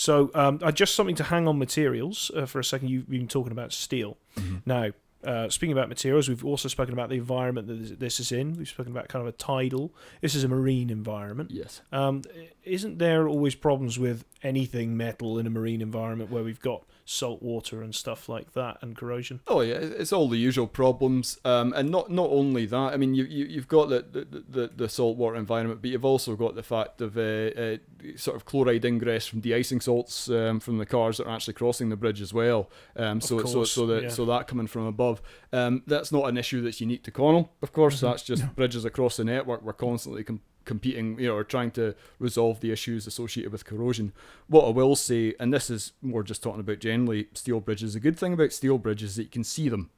[0.00, 2.88] So um, just something to hang on materials uh, for a second.
[2.88, 4.16] You've been talking about steel.
[4.36, 4.62] Mhm.
[4.64, 4.90] Now,
[5.22, 8.54] uh, speaking about materials, we've also spoken about the environment that this- this is in.
[8.54, 9.92] We've spoken about kind of a tidal.
[10.22, 11.50] This is a marine environment.
[11.50, 11.82] Yes.
[11.92, 12.22] Um,
[12.64, 17.42] isn't there always problems with anything metal in a marine environment where we've got salt
[17.42, 19.40] water and stuff like that and corrosion?
[19.48, 22.92] Oh yeah, it's all the usual problems, um, and not not only that.
[22.92, 26.36] I mean, you, you you've got the the, the the saltwater environment, but you've also
[26.36, 27.76] got the fact of uh, uh,
[28.16, 31.88] sort of chloride ingress from de-icing salts um, from the cars that are actually crossing
[31.88, 32.70] the bridge as well.
[32.96, 34.08] Um, so so course, so that yeah.
[34.10, 35.20] so that coming from above,
[35.52, 37.52] um, that's not an issue that's unique to Connel.
[37.62, 38.06] Of course, Mm-hmm.
[38.06, 38.10] Mhm.
[38.10, 38.48] that's just No.
[38.54, 39.62] bridges across the network.
[39.62, 44.12] We're constantly com- competing, you know, or trying to resolve the issues associated with corrosion.
[44.48, 48.00] What I will say, and this is more just talking about generally steel bridges, the
[48.00, 49.90] good thing about steel bridges is that you can see them.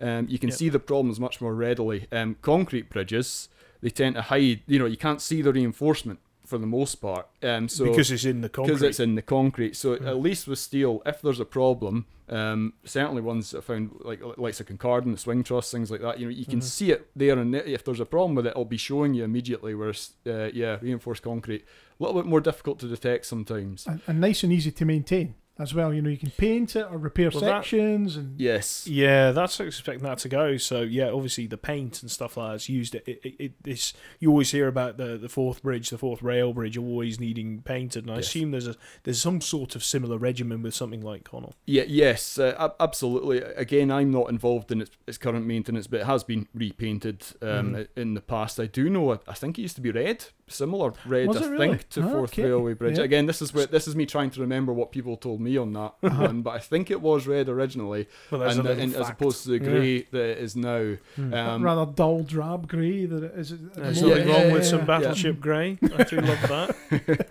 [0.00, 0.58] Um, you can Yep.
[0.58, 2.06] see the problems much more readily.
[2.12, 3.48] Um, concrete bridges,
[3.80, 7.26] they tend to hide, you know, you can't see the reinforcement for the most part.
[7.42, 8.72] Um, so because it's in the concrete.
[8.74, 9.76] because it's in the concrete.
[9.76, 10.06] So Mm.
[10.06, 14.20] at least with steel, if there's a problem, um, certainly ones that I found like
[14.36, 16.18] like the Kincardine, the swing truss, things like that.
[16.18, 16.64] You know, you can Mhm.
[16.64, 19.74] see it there, and if there's a problem with it, it'll be showing you immediately.
[19.74, 21.64] Whereas, uh, yeah, reinforced concrete,
[21.98, 23.86] a little bit more difficult to detect sometimes.
[23.86, 25.92] and, and nice and easy to maintain as well.
[25.92, 28.86] You know, you can paint it or repair Well, that- sections and Yes.
[28.86, 30.56] yeah, that's expecting that to go.
[30.56, 32.94] So yeah, obviously the paint and stuff like that's used.
[32.94, 36.52] It, it, it it's you always hear about the the Forth bridge, the Forth rail
[36.52, 38.04] bridge, always needing painted.
[38.04, 38.26] And I Yes.
[38.28, 41.54] assume there's a there's some sort of similar regimen with something like Connel.
[41.66, 43.38] Yeah, yes, uh, absolutely.
[43.42, 47.74] Again, I'm not involved in its, its current maintenance, but it has been repainted um,
[47.74, 47.88] Mhm.
[47.96, 48.60] in the past.
[48.60, 49.18] I do know.
[49.26, 51.28] I think it used to be red, similar red.
[51.28, 51.68] Was I it really?
[51.68, 52.44] think to Ah, Forth okay.
[52.44, 52.98] Railway Bridge.
[52.98, 53.04] Yeah.
[53.04, 55.72] Again, this is where this is me trying to remember what people told me on
[55.72, 59.50] that one, but I think it was red originally, Well, and, and as opposed to
[59.50, 59.70] the Yeah.
[59.70, 60.96] grey that it is now.
[61.16, 61.32] Hmm.
[61.32, 63.50] Um, rather dull drab grey that it is.
[63.50, 64.18] There's moment.
[64.18, 64.84] nothing yeah, wrong with yeah, some yeah.
[64.84, 65.78] Battleship Grey.
[65.96, 66.42] I do love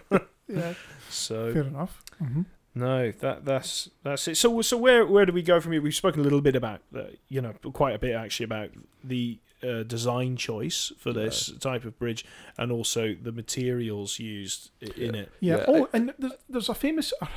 [0.09, 0.25] that.
[0.47, 0.73] Yeah,
[1.09, 2.01] So fair enough.
[2.19, 2.41] hmm
[2.73, 4.37] No, that that's that's it.
[4.37, 5.81] So so where where do we go from here?
[5.81, 8.69] We've spoken a little bit about the, you know quite a bit actually about
[9.03, 12.25] the uh, design choice for this type of bridge
[12.57, 15.21] and also the materials used in Yeah.
[15.21, 15.31] it.
[15.39, 15.57] Yeah.
[15.57, 17.27] Yeah, Oh, and there's, there's a famous a,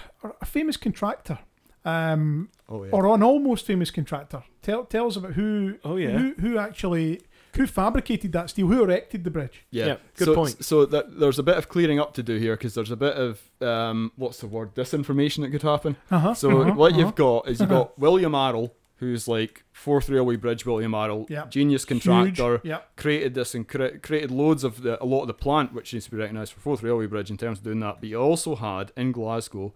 [0.40, 1.38] a famous contractor,
[1.84, 2.90] um, oh yeah.
[2.92, 4.42] or an almost famous contractor.
[4.62, 6.10] Tell tell us about who Oh yeah.
[6.10, 7.20] who who actually
[7.56, 8.68] Who fabricated that steel?
[8.68, 9.64] Who erected the bridge?
[9.72, 10.64] Yeah, Yeah, good so, point.
[10.64, 13.16] So that there's a bit of clearing up to do here because there's a bit
[13.16, 15.96] of um, what's the word disinformation that could happen.
[16.12, 16.32] Uh-huh.
[16.34, 17.00] So uh-huh, what uh-huh.
[17.00, 21.46] you've got is you've got William Arrol, who's like Forth Railway Bridge William Arrol, Yeah.
[21.48, 22.80] genius contractor, Yeah.
[22.96, 26.04] created this and cre- created loads of the, a lot of the plant, which needs
[26.06, 27.96] to be recognised for Forth Railway Bridge in terms of doing that.
[28.00, 29.74] But you also had in Glasgow,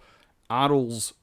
[0.51, 1.15] Arrol's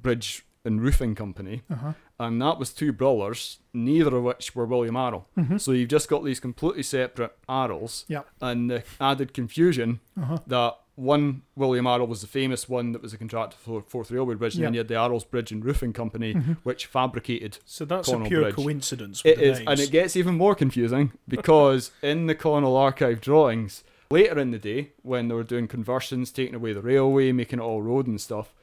[0.00, 1.92] Bridge and Roofing Company, Uh-huh.
[2.18, 5.28] and that was two brothers, neither of which were William Arrol.
[5.36, 5.60] Mhm.
[5.60, 8.22] So you've just got these completely separate Arrols, Yeah.
[8.40, 10.38] and the added confusion Uh-huh.
[10.46, 14.36] that one William Arrol was the famous one that was a contractor for Forth Railway
[14.36, 16.56] Bridge, and then you had the Arrol's Bridge and Roofing Company, Mhm.
[16.62, 17.58] which fabricated.
[17.64, 18.54] So that's Connel a pure Bridge.
[18.54, 19.24] coincidence.
[19.24, 19.70] With It the is, names.
[19.70, 24.58] and it gets even more confusing because in the Connel archive drawings later in the
[24.58, 28.20] day, when they were doing conversions, taking away the railway, making it all road and
[28.20, 28.54] stuff,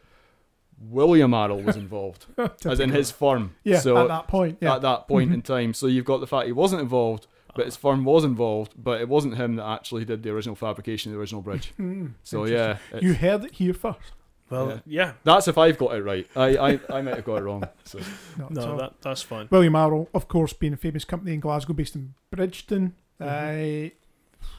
[0.80, 2.26] William Arrol was involved,
[2.65, 3.56] as in his firm.
[3.63, 4.58] Yeah, so at that point.
[4.62, 4.76] Yeah.
[4.76, 5.34] at that point Mhm.
[5.36, 8.74] in time, so you've got the fact he wasn't involved, but his firm was involved,
[8.78, 11.74] but it wasn't him that actually did the original fabrication of the original bridge.
[11.80, 14.14] Mm, So yeah, You heard it here first.
[14.50, 14.80] Well, Yeah.
[14.86, 15.14] yeah.
[15.24, 16.28] That's if I've got it right.
[16.36, 17.64] I, I, I might have got it wrong.
[17.86, 18.00] So
[18.38, 19.48] No, No, so- that that's fine.
[19.50, 22.96] William Arrol, of course, being a famous company in Glasgow based in Bridgeton.
[23.20, 23.88] Mhm.
[23.88, 23.90] Uh,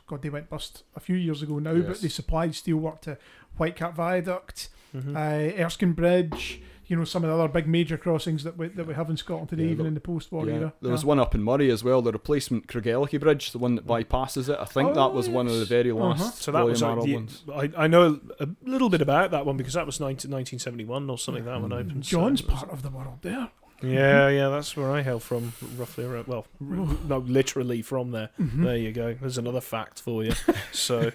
[0.06, 3.18] God, they went bust a few years ago now, but they supplied steelwork to
[3.58, 5.16] Whitecap Viaduct, Mhm.
[5.16, 8.86] uh, Erskine Bridge, you know, some of the other big major crossings that we, that
[8.86, 10.54] we have in Scotland today, Yeah, even look- in the post-war yeah.
[10.54, 10.72] era.
[10.82, 13.86] there was one up in Moray as well, the replacement Craigellachie Bridge, the one that
[13.86, 14.58] bypasses it.
[14.60, 15.68] I think Oh, that was one of the yes.
[15.68, 16.00] very Uh-huh.
[16.10, 17.42] last So that was like the, ones.
[17.54, 21.18] I, I know a little bit about that one because that was 19, 1971 or
[21.18, 21.44] something.
[21.44, 21.80] That one Mm.
[21.80, 22.02] opened.
[22.02, 23.50] John's it was- part of the world there.
[23.84, 26.28] Yeah, yeah, that's where I hail from, roughly around.
[26.28, 28.28] Well, no, literally from there.
[28.40, 28.62] Mhm.
[28.62, 29.14] There you go.
[29.20, 30.34] There's another fact for you.
[30.72, 31.10] So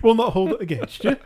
[0.00, 1.16] We'll not hold it against you.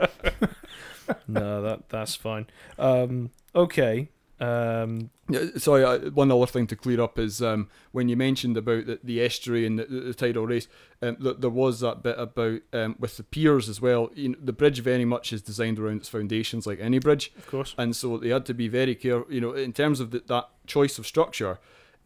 [1.28, 2.46] no, that that's fine.
[2.78, 4.08] Um, okay.
[4.40, 5.10] Um,
[5.56, 8.98] sorry, uh, one other thing to clear up is um, when you mentioned about the,
[9.04, 10.66] the estuary and the, the, the tidal race,
[11.00, 14.10] um, th- there was that bit about um, with the piers as well.
[14.14, 17.32] You know, the bridge very much is designed around its foundations, like any bridge.
[17.38, 17.74] of course.
[17.78, 19.32] and so they had to be very careful.
[19.32, 21.60] You know, in terms of the, that choice of structure,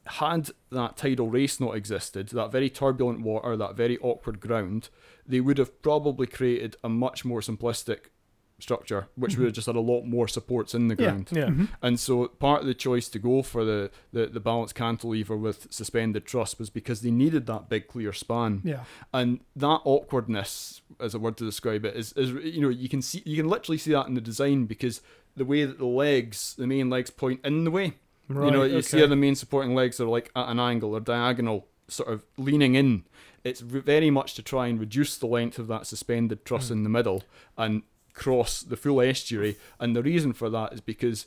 [0.06, 4.90] had that tidal race not existed, that very turbulent water, that very awkward ground,
[5.26, 8.10] they would have probably created a much more simplistic
[8.58, 11.10] structure, which would have just had a lot more supports in the Yeah.
[11.10, 11.28] ground.
[11.30, 11.46] Yeah.
[11.48, 11.68] Mhm.
[11.82, 15.66] And so part of the choice to go for the, the, the balanced cantilever with
[15.70, 18.84] suspended truss was because they needed that big clear span Yeah.
[19.12, 23.02] and that awkwardness as a word to describe it is, is you know you can
[23.02, 25.02] see you can literally see that in the design because
[25.36, 27.94] the way that the legs the main legs point in the way
[28.28, 28.46] Right.
[28.46, 29.04] you know you see okay.
[29.04, 32.74] how the main supporting legs are like at an angle or diagonal sort of leaning
[32.74, 33.04] in
[33.44, 36.74] it's v- very much to try and reduce the length of that suspended truss Hmm.
[36.74, 37.22] in the middle
[37.58, 37.82] and
[38.16, 41.26] cross the full estuary and the reason for that is because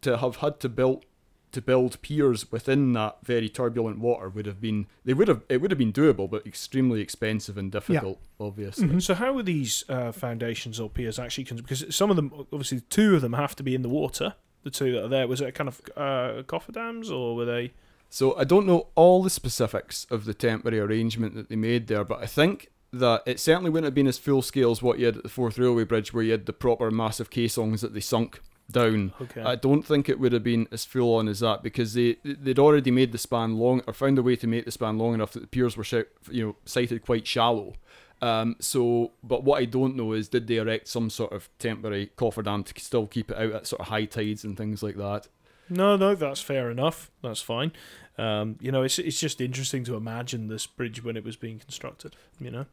[0.00, 1.04] to have had to build
[1.52, 5.58] to build piers within that very turbulent water would have been they would have it
[5.60, 9.02] would have been doable but extremely expensive and difficult obviously Mhm.
[9.02, 11.44] So how are these uh, foundations or piers actually?
[11.44, 14.34] Cons- because some of them, obviously, two of them have to be in the water.
[14.62, 17.72] The two that are there, was it a kind of uh, cofferdams or were they?
[18.08, 22.04] So I don't know all the specifics of the temporary arrangement that they made there,
[22.04, 25.06] but I think that it certainly wouldn't have been as full scale as what you
[25.06, 28.00] had at the Forth Railway Bridge, where you had the proper massive caissons that they
[28.00, 29.12] sunk down.
[29.20, 29.42] Okay.
[29.42, 32.58] I don't think it would have been as full on as that because they they'd
[32.58, 35.32] already made the span long or found a way to make the span long enough
[35.32, 35.84] that the piers were
[36.30, 37.74] you know sited quite shallow.
[38.20, 42.12] Um, so, but what I don't know is did they erect some sort of temporary
[42.16, 45.26] cofferdam to still keep it out at sort of high tides and things like that?
[45.72, 47.10] No, no, that's fair enough.
[47.22, 47.72] That's fine.
[48.18, 51.58] Um, you know, it's it's just interesting to imagine this bridge when it was being
[51.58, 52.14] constructed.
[52.38, 52.66] You know,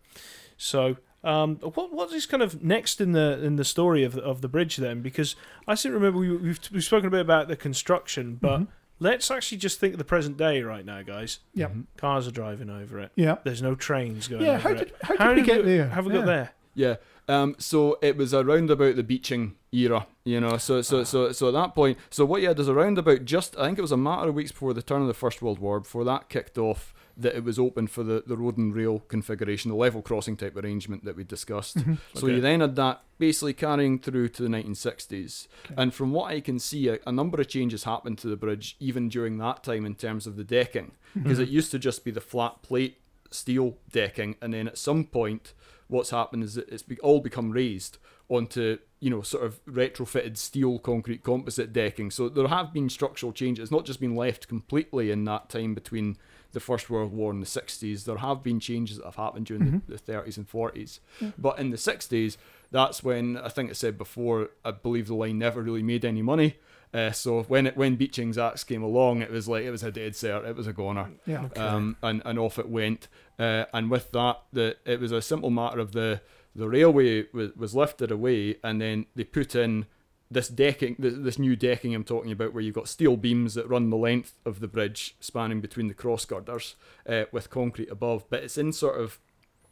[0.58, 4.22] so um, what what is kind of next in the in the story of the,
[4.22, 5.02] of the bridge then?
[5.02, 5.36] Because
[5.68, 8.68] I still remember we, we've we've spoken a bit about the construction, but Mhm.
[9.00, 11.40] let's actually just think of the present day right now, guys.
[11.54, 11.72] Yep.
[11.72, 11.86] Mhm.
[11.98, 13.12] Cars are driving over it.
[13.16, 13.38] Yeah.
[13.44, 14.56] There's no trains going Yeah.
[14.56, 14.78] over How it.
[14.80, 15.88] did, how did How we did get there?
[15.90, 16.20] Have we yeah.
[16.20, 16.50] got there?
[16.76, 16.96] Yeah.
[17.30, 20.58] Um, so it was around about the Beeching era, you know.
[20.58, 23.56] So so so so at that point, so what you had is around about just
[23.58, 25.60] I think it was a matter of weeks before the turn of the First World
[25.60, 29.00] War, before that kicked off, that it was open for the, the road and rail
[29.08, 31.78] configuration, the level crossing type arrangement that we discussed.
[31.78, 31.98] Mhm.
[32.16, 32.36] So Okay.
[32.38, 35.48] you then had that basically carrying through to the 1960s.
[35.66, 35.76] Okay.
[35.78, 38.76] And from what I can see, a, a number of changes happened to the bridge
[38.80, 40.94] even during that time in terms of the decking.
[41.14, 41.44] Because Mhm.
[41.44, 42.98] it used to just be the flat plate
[43.32, 45.54] steel decking, and then at some point,
[45.90, 47.98] what's happened is that it's all become raised
[48.30, 52.12] onto you know sort of retrofitted steel concrete composite decking.
[52.12, 53.64] So there have been structural changes.
[53.64, 56.18] It's not just been left completely in that time between
[56.52, 58.06] the First World War and the 60s.
[58.06, 59.82] There have been changes that have happened during Mhm.
[59.88, 61.00] the, the 30s and 40s.
[61.22, 61.32] Yeah.
[61.38, 62.38] But in the 60s,
[62.72, 64.50] that's when I think I said before.
[64.66, 66.56] I believe the line never really made any money.
[66.94, 69.92] Uh, so when it when Beeching's axe came along, it was like it was a
[69.92, 70.48] dead cert.
[70.48, 71.12] It was a goner.
[71.26, 71.46] Yeah.
[71.46, 71.62] Okay.
[71.62, 73.08] um, and and off it went.
[73.38, 76.22] Uh, and with that, the it was a simple matter of the
[76.56, 79.86] the railway was, was lifted away, and then they put in
[80.32, 83.68] this decking, this, this new decking I'm talking about, where you've got steel beams that
[83.70, 86.76] run the length of the bridge, spanning between the cross girders,
[87.08, 88.26] uh, with concrete above.
[88.30, 89.20] But it's in sort of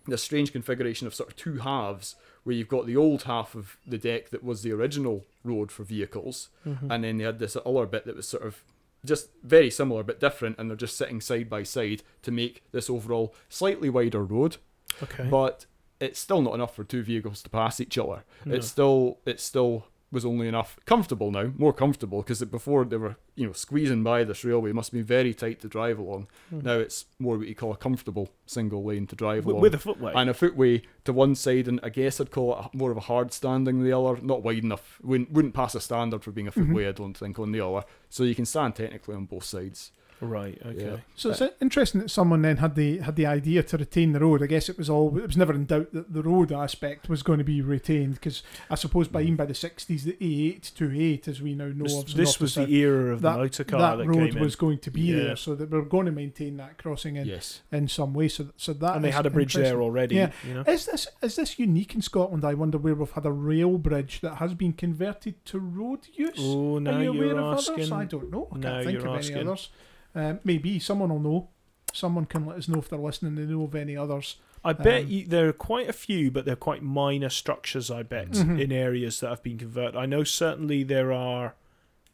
[0.07, 2.15] this strange configuration of sort of two halves,
[2.47, 5.83] where you've got the old half of the deck that was the original road for
[5.83, 6.87] vehicles, Mhm.
[6.89, 8.63] and then they had this other bit that was sort of
[9.05, 12.89] just very similar but different, and they're just sitting side by side to make this
[12.89, 14.57] overall slightly wider road.
[15.03, 15.27] okay.
[15.29, 15.65] But
[15.99, 18.23] it's still not enough for two vehicles to pass each other.
[18.45, 18.55] No.
[18.55, 23.17] It's still it's still was only enough comfortable now, more comfortable because before they were
[23.35, 26.27] you know squeezing by this railway, it must be very tight to drive along.
[26.49, 26.59] Hmm.
[26.61, 29.75] Now it's more what you call a comfortable single lane to drive with, along with
[29.75, 30.13] a footway.
[30.15, 33.01] and a footway to one side, and I guess I'd call it more of a
[33.01, 34.97] hard standing the other, not wide enough.
[35.03, 36.67] Wouldn't wouldn't pass a standard for being a Mhm.
[36.67, 37.83] footway, I don't think, on the other.
[38.09, 39.91] So you can stand technically on both sides.
[40.21, 40.59] Right.
[40.65, 40.85] Okay.
[40.85, 40.97] Yeah.
[41.15, 44.19] So it's uh, interesting that someone then had the had the idea to retain the
[44.19, 44.41] road.
[44.41, 47.23] I guess it was all it was never in doubt that the road aspect was
[47.23, 49.25] going to be retained because I suppose by mm.
[49.25, 52.13] even by the sixties the A eight to eight as we now know This, of
[52.15, 54.59] this was the era of that, the motor car that that, road came was in,
[54.59, 55.15] going to be Yeah.
[55.15, 57.61] there, so that we're going to maintain that crossing in Yes.
[57.71, 58.27] in some way.
[58.27, 60.15] So so that and they had a bridge there already.
[60.15, 60.31] Yeah.
[60.47, 60.61] You know.
[60.61, 62.43] Is this is this unique in Scotland?
[62.43, 66.35] I wonder where we've had a rail bridge that has been converted to road use.
[66.39, 67.73] Oh, now Are you aware you're of asking.
[67.75, 67.91] others?
[67.91, 68.47] I don't know.
[68.51, 69.37] I now can't think you're of asking.
[69.37, 69.69] any others.
[70.17, 71.49] Um, maybe someone will know.
[71.93, 73.35] Someone can let us know if they're listening.
[73.35, 74.37] They know of any others.
[74.63, 77.89] I bet Um, you, there are quite a few, but they're quite minor structures.
[77.89, 78.59] I bet Mhm.
[78.61, 79.95] in areas that have been converted.
[79.95, 81.55] I know certainly there are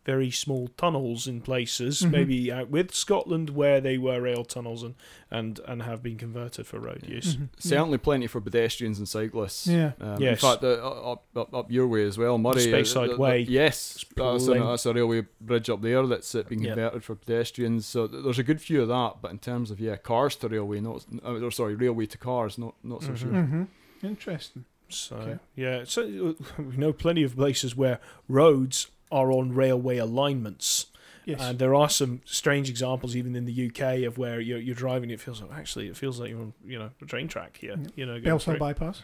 [0.06, 2.12] very small tunnels in places, Mhm.
[2.12, 4.96] maybe out with Scotland where they were rail tunnels and
[5.32, 7.38] and, and have been converted for road use.
[7.38, 7.50] Mhm.
[7.58, 9.66] Certainly plenty for pedestrians and cyclists.
[9.66, 9.94] Yeah.
[10.00, 10.44] Um, Yes.
[10.44, 12.62] In fact, uh, up, up up your way as well, Moray.
[12.72, 13.40] uh, Speyside the- the- Way.
[13.50, 16.74] Yes, that's a, that's a railway bridge up there that's uh, been Yeah.
[16.76, 17.86] converted for pedestrians.
[17.88, 19.22] So there's a good few of that.
[19.22, 22.58] But in terms of yeah, cars to railway, not uh, or sorry, railway to cars,
[22.58, 23.18] not not so Mhm.
[23.18, 23.30] sure.
[23.32, 23.68] Mhm.
[24.04, 24.66] Interesting.
[24.90, 25.40] So Okay.
[25.56, 30.88] yeah, so uh, we know plenty of places where roads are on railway alignments.
[31.26, 31.40] Yes.
[31.42, 35.10] And there are some strange examples, even in the UK, of where you're, you're driving.
[35.10, 37.76] It feels like actually, it feels like you're on, you know, a train track here.
[37.80, 37.88] Yeah.
[37.96, 39.04] You know, going bypass.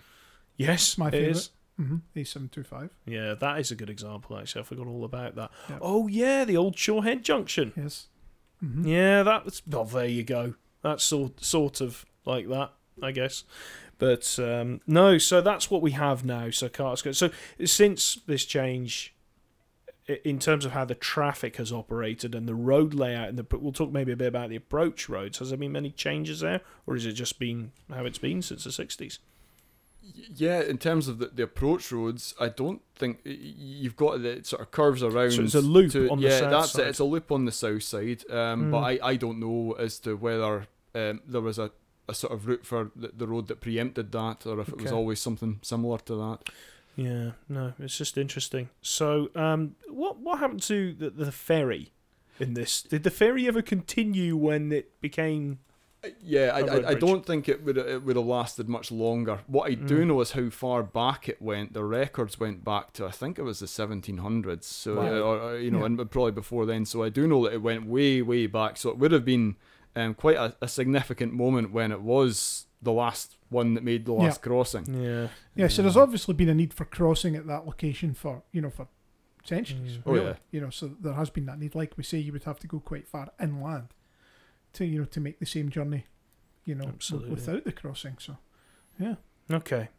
[0.57, 1.31] Yes, My it favourite.
[1.31, 1.49] is.
[1.79, 1.95] Mm-hmm.
[2.19, 2.89] A seven two five.
[3.05, 4.37] Yeah, that is a good example.
[4.37, 5.49] Actually, I forgot all about that.
[5.69, 5.77] Yeah.
[5.81, 7.71] Oh yeah, the old Shawhead Junction.
[7.77, 8.07] Yes.
[8.61, 8.85] Mm-hmm.
[8.85, 9.61] Yeah, that's.
[9.71, 10.55] Oh, there you go.
[10.81, 13.45] That's sort sort of like that, I guess.
[13.97, 16.49] But um, no, so that's what we have now.
[16.49, 17.13] So cars go.
[17.13, 17.29] So
[17.63, 19.15] since this change,
[20.09, 23.71] in terms of how the traffic has operated and the road layout, and the we'll
[23.71, 25.37] talk maybe a bit about the approach roads.
[25.39, 28.63] Has there been many changes there, or has it just been how it's been since
[28.63, 29.19] the sixties?
[30.35, 34.61] Yeah, in terms of the, the approach roads, I don't think you've got the sort
[34.61, 35.31] of curves around.
[35.31, 36.41] So it's a loop to- on the south side.
[36.45, 36.85] yeah, south that's side.
[36.85, 36.89] it.
[36.89, 38.23] It's a loop on the south side.
[38.31, 38.99] Um, but Mm.
[39.03, 41.69] I, I don't know as to whether um, there was a,
[42.07, 44.91] a sort of route for the, the road that preempted that, or if it was
[44.91, 46.49] always something similar to that.
[47.03, 48.69] Yeah, no, it's just interesting.
[48.81, 51.93] So, um, what what happened to the, the ferry
[52.39, 52.81] in this?
[52.81, 55.59] Did the ferry ever continue when it became?
[56.03, 59.39] Uh, Yeah, I, I, I don't think it would it would have lasted much longer.
[59.47, 60.07] What I do Mm.
[60.07, 61.73] know is how far back it went.
[61.73, 64.63] The records went back to I think it was the 1700s.
[64.63, 65.05] So Wow.
[65.07, 65.85] uh, or, uh, you know, Yeah.
[65.85, 66.85] and probably before then.
[66.85, 68.77] So I do know that it went way way back.
[68.77, 69.55] So it would have been
[69.95, 74.13] um, quite a, a significant moment when it was the last one that made the
[74.13, 74.19] Yeah.
[74.23, 74.85] last crossing.
[75.03, 78.61] Yeah, Yeah, so there's obviously been a need for crossing at that location for you
[78.61, 78.87] know for
[79.43, 79.97] centuries.
[79.97, 80.03] Mm.
[80.05, 80.25] Oh, really.
[80.25, 80.35] yeah.
[80.51, 81.75] You know, so there has been that need.
[81.75, 83.87] Like we say, you would have to go quite far inland
[84.73, 86.05] to you know to make the same journey.
[86.65, 87.31] You know, w- Absolutely.
[87.31, 88.17] without the crossing.
[88.19, 88.37] So,
[88.99, 89.15] yeah.
[89.51, 89.89] Okay.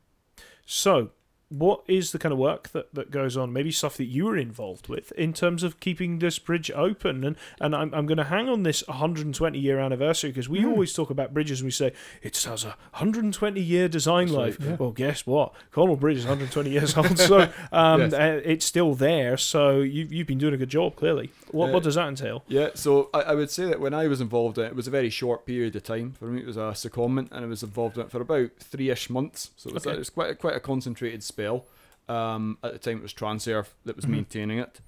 [0.65, 1.11] So,
[1.51, 3.53] what is the kind of work that, that goes on?
[3.53, 7.25] Maybe stuff that you were involved with in terms of keeping this bridge open.
[7.25, 10.71] And, and I'm, I'm going to hang on this 120 year anniversary because we Mm.
[10.71, 14.57] always talk about bridges and we say it has a 120 year design That's life.
[14.61, 14.77] right, yeah.
[14.77, 15.53] Well, guess what?
[15.73, 17.19] Connel Bridge is 120 years old.
[17.19, 18.43] So um, Yes.
[18.45, 19.37] it's still there.
[19.37, 21.31] So you've, you've been doing a good job, clearly.
[21.53, 22.43] What, Uh, what does that entail?
[22.49, 24.87] Yeah, so I, I would say that when I was involved in it, it was
[24.87, 26.13] a very short period of time.
[26.13, 29.11] For me, it was a secondment, and I was involved in it for about three-ish
[29.11, 29.51] months.
[29.57, 29.95] So it was, Okay.
[29.97, 31.67] it was quite a, quite a concentrated spell.
[32.09, 34.11] Um, at the time, it was Transerv that was Mhm.
[34.11, 34.81] maintaining it,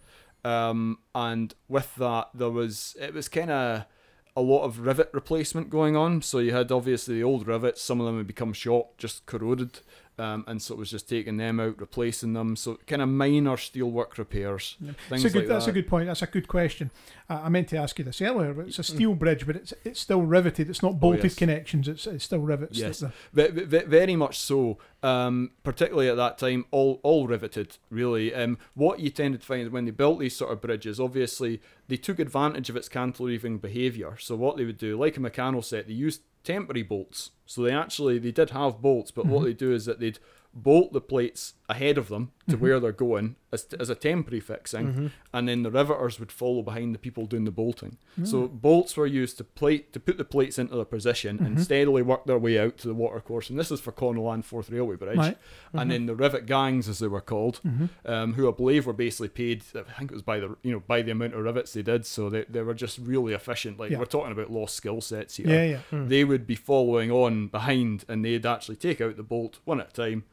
[0.44, 3.84] um, and with that, there was it was kind of
[4.34, 6.22] a lot of rivet replacement going on.
[6.22, 9.80] So you had obviously the old rivets; some of them had become shot, just corroded.
[10.22, 12.54] Um, and so it was just taking them out, replacing them.
[12.54, 14.92] So kind of minor steelwork repairs, Yeah.
[15.08, 15.70] things good, like that's that.
[15.72, 16.06] a good point.
[16.06, 16.90] That's a good question.
[17.28, 18.54] Uh, I meant to ask you this earlier.
[18.54, 20.70] But it's a steel bridge, but it's it's still riveted.
[20.70, 21.34] It's not bolted Oh, yes.
[21.34, 21.88] connections.
[21.88, 22.78] It's, it's still rivets.
[22.78, 23.02] Yes.
[23.32, 24.78] ve- ve- very much so.
[25.04, 27.76] Um, particularly at that time, all all riveted.
[27.90, 31.60] Really, um, what you tended to find when they built these sort of bridges, obviously
[31.88, 34.16] they took advantage of its cantilevering behaviour.
[34.20, 37.30] So what they would do, like a Meccano set, they used temporary bolts.
[37.46, 39.46] So they actually they did have bolts, but what mm-hmm.
[39.46, 40.18] they do is that they'd
[40.54, 42.62] bolt the plates ahead of them to mm-hmm.
[42.62, 45.06] where they're going as, as a temporary fixing, mm-hmm.
[45.32, 47.98] and then the riveters would follow behind the people doing the bolting.
[48.24, 48.46] So ah.
[48.46, 51.62] bolts were used to plate to put the plates into their position and mm-hmm.
[51.62, 53.50] steadily work their way out to the watercourse.
[53.50, 55.18] And this is for Connel and Forth Railway Bridge.
[55.18, 55.38] Right.
[55.72, 57.60] And then the rivet gangs, as they were called,
[58.06, 59.64] um, who I believe were basically paid.
[59.74, 62.06] I think it was by the you know by the amount of rivets they did.
[62.06, 63.78] So they, they were just really efficient.
[63.78, 63.98] Like Yeah.
[63.98, 65.78] we're talking about lost skill sets here Yeah, yeah.
[65.90, 66.08] Mm.
[66.08, 69.90] they would be following on behind and they'd actually take out the bolt one at
[69.90, 70.24] a time,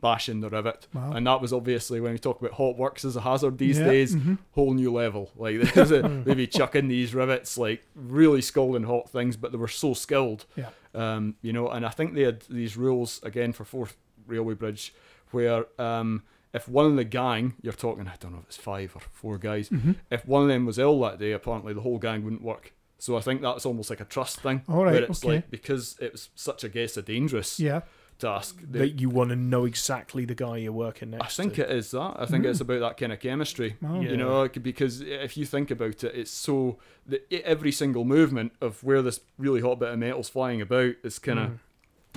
[0.00, 0.87] bashing the rivet.
[0.94, 1.12] Wow.
[1.12, 3.84] And that was obviously when we talk about hot works as a hazard these Yeah,
[3.86, 4.38] days, mhm.
[4.52, 5.30] whole new level.
[5.36, 9.94] Like they'd be chucking these rivets like really scalding hot things, but they were so
[9.94, 10.46] skilled.
[10.56, 10.70] Yeah.
[10.94, 14.94] Um, you know, and I think they had these rules again for Forth Railway Bridge
[15.30, 16.22] where um,
[16.54, 19.36] if one of the gang, you're talking, I don't know if it's five or four
[19.36, 19.92] guys, Mm-hmm.
[20.10, 22.72] if one of them was ill that day, apparently the whole gang wouldn't work.
[23.00, 25.34] So I think that's almost like a trust thing, All right, where it's okay.
[25.36, 27.82] like because it was such a guess a dangerous Yeah.
[28.18, 28.58] Task.
[28.68, 31.62] They, That you want to know exactly the guy you're working next I think to.
[31.62, 32.16] it is that.
[32.18, 33.76] I think it's about that kind of chemistry.
[33.86, 34.00] Oh.
[34.00, 34.10] Yeah.
[34.10, 38.82] You know, because if you think about it, it's so the, every single movement of
[38.82, 41.48] where this really hot bit of metal's flying about is kind of.
[41.50, 41.58] Mm.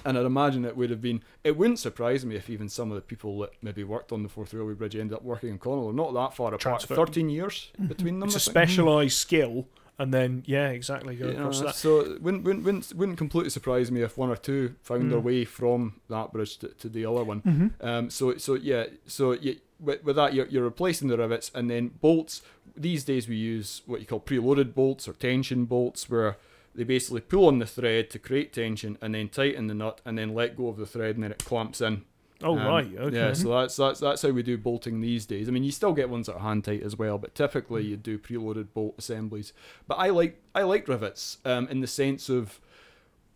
[0.03, 1.21] And I'd imagine it would have been.
[1.43, 4.29] It wouldn't surprise me if even some of the people that maybe worked on the
[4.29, 5.85] Forth Railway Bridge ended up working in Connel.
[5.85, 6.61] They're not that far apart.
[6.61, 6.95] Transfer.
[6.95, 8.29] Thirteen years between them.
[8.29, 8.69] It's a I think.
[8.69, 9.67] specialised skill,
[10.01, 11.15] and then yeah, exactly.
[11.15, 11.75] Go know, across that.
[11.75, 15.19] so it wouldn't, wouldn't, wouldn't, wouldn't completely surprise me if one or two found their
[15.19, 15.23] Mm.
[15.23, 17.41] way from that bridge to, to the other one.
[17.41, 17.85] Mm-hmm.
[17.85, 19.35] Um, so so yeah, so
[19.79, 22.41] with, with that you're, you're replacing the rivets and then bolts.
[22.75, 26.37] These days we use what you call preloaded bolts or tension bolts, where
[26.73, 30.17] they basically pull on the thread to create tension and then tighten the nut and
[30.17, 32.03] then let go of the thread and then it clamps in.
[32.43, 33.15] Oh Um, right, okay.
[33.15, 35.47] Yeah, so that's that's that's how we do bolting these days.
[35.47, 37.97] I mean, you still get ones that are hand tight as well, but typically you
[37.97, 39.53] do preloaded bolt assemblies.
[39.87, 42.59] But I like I like rivets um, in the sense of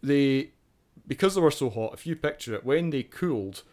[0.02, 0.52] they
[1.08, 1.94] because they were so hot.
[1.94, 3.64] If you picture it, when they cooled,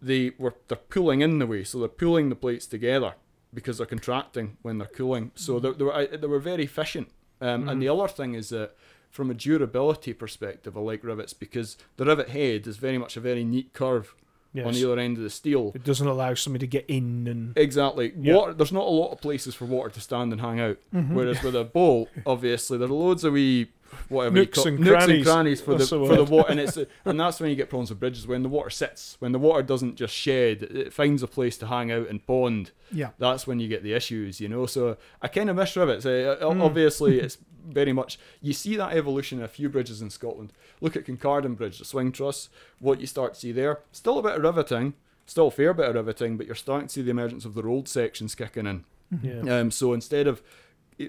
[0.00, 3.14] they were they're pulling in the way, so they're pulling the plates together
[3.52, 5.30] because they're contracting when they're cooling.
[5.34, 7.08] So they, they were I- they were very efficient.
[7.40, 8.74] Um, And the other thing is that
[9.10, 13.20] from a durability perspective, I like rivets because the rivet head is very much a
[13.20, 14.14] very neat curve
[14.56, 15.72] on the other end of the steel.
[15.74, 18.12] It doesn't allow somebody to get in and Exactly.
[18.16, 18.54] Water.
[18.54, 20.78] There's not a lot of places for water to stand and hang out.
[20.94, 21.14] Mm-hmm.
[21.14, 23.70] Whereas with a bolt, obviously there are loads of wee
[24.08, 25.16] whatever you Nooks call- and nooks crannies.
[25.16, 27.56] and crannies for the That's the for the water, and it's and that's when you
[27.56, 30.92] get problems with bridges when the water sits, when the water doesn't just shed, it
[30.92, 32.70] finds a place to hang out and pond.
[32.92, 33.10] Yeah.
[33.18, 34.66] That's when you get the issues, you know.
[34.66, 36.06] So I kind of miss rivets.
[36.06, 36.62] Uh, o- Mm.
[36.62, 40.52] Obviously, it's very much you see that evolution in a few bridges in Scotland.
[40.80, 42.48] Look at Kincardine Bridge, the swing truss.
[42.78, 44.94] What you start to see there, still a bit of riveting,
[45.26, 47.62] still a fair bit of riveting, but you're starting to see the emergence of the
[47.62, 48.84] rolled sections kicking in.
[49.22, 49.58] yeah.
[49.60, 50.44] Um, so instead of it-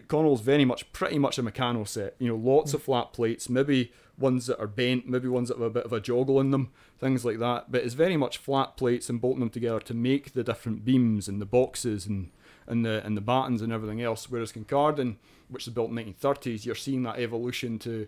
[0.07, 2.15] Connel's very much pretty much a Meccano set.
[2.19, 5.65] You know, lots of flat plates, maybe ones that are bent, maybe ones that have
[5.65, 7.71] a bit of a joggle in them, things like that.
[7.71, 11.27] But it's very much flat plates and bolting them together to make the different beams
[11.27, 12.31] and the boxes and
[12.67, 14.29] and the and the battens and everything else.
[14.29, 15.15] Whereas Kincardine,
[15.49, 18.07] which is built in the 1930s, you're seeing that evolution to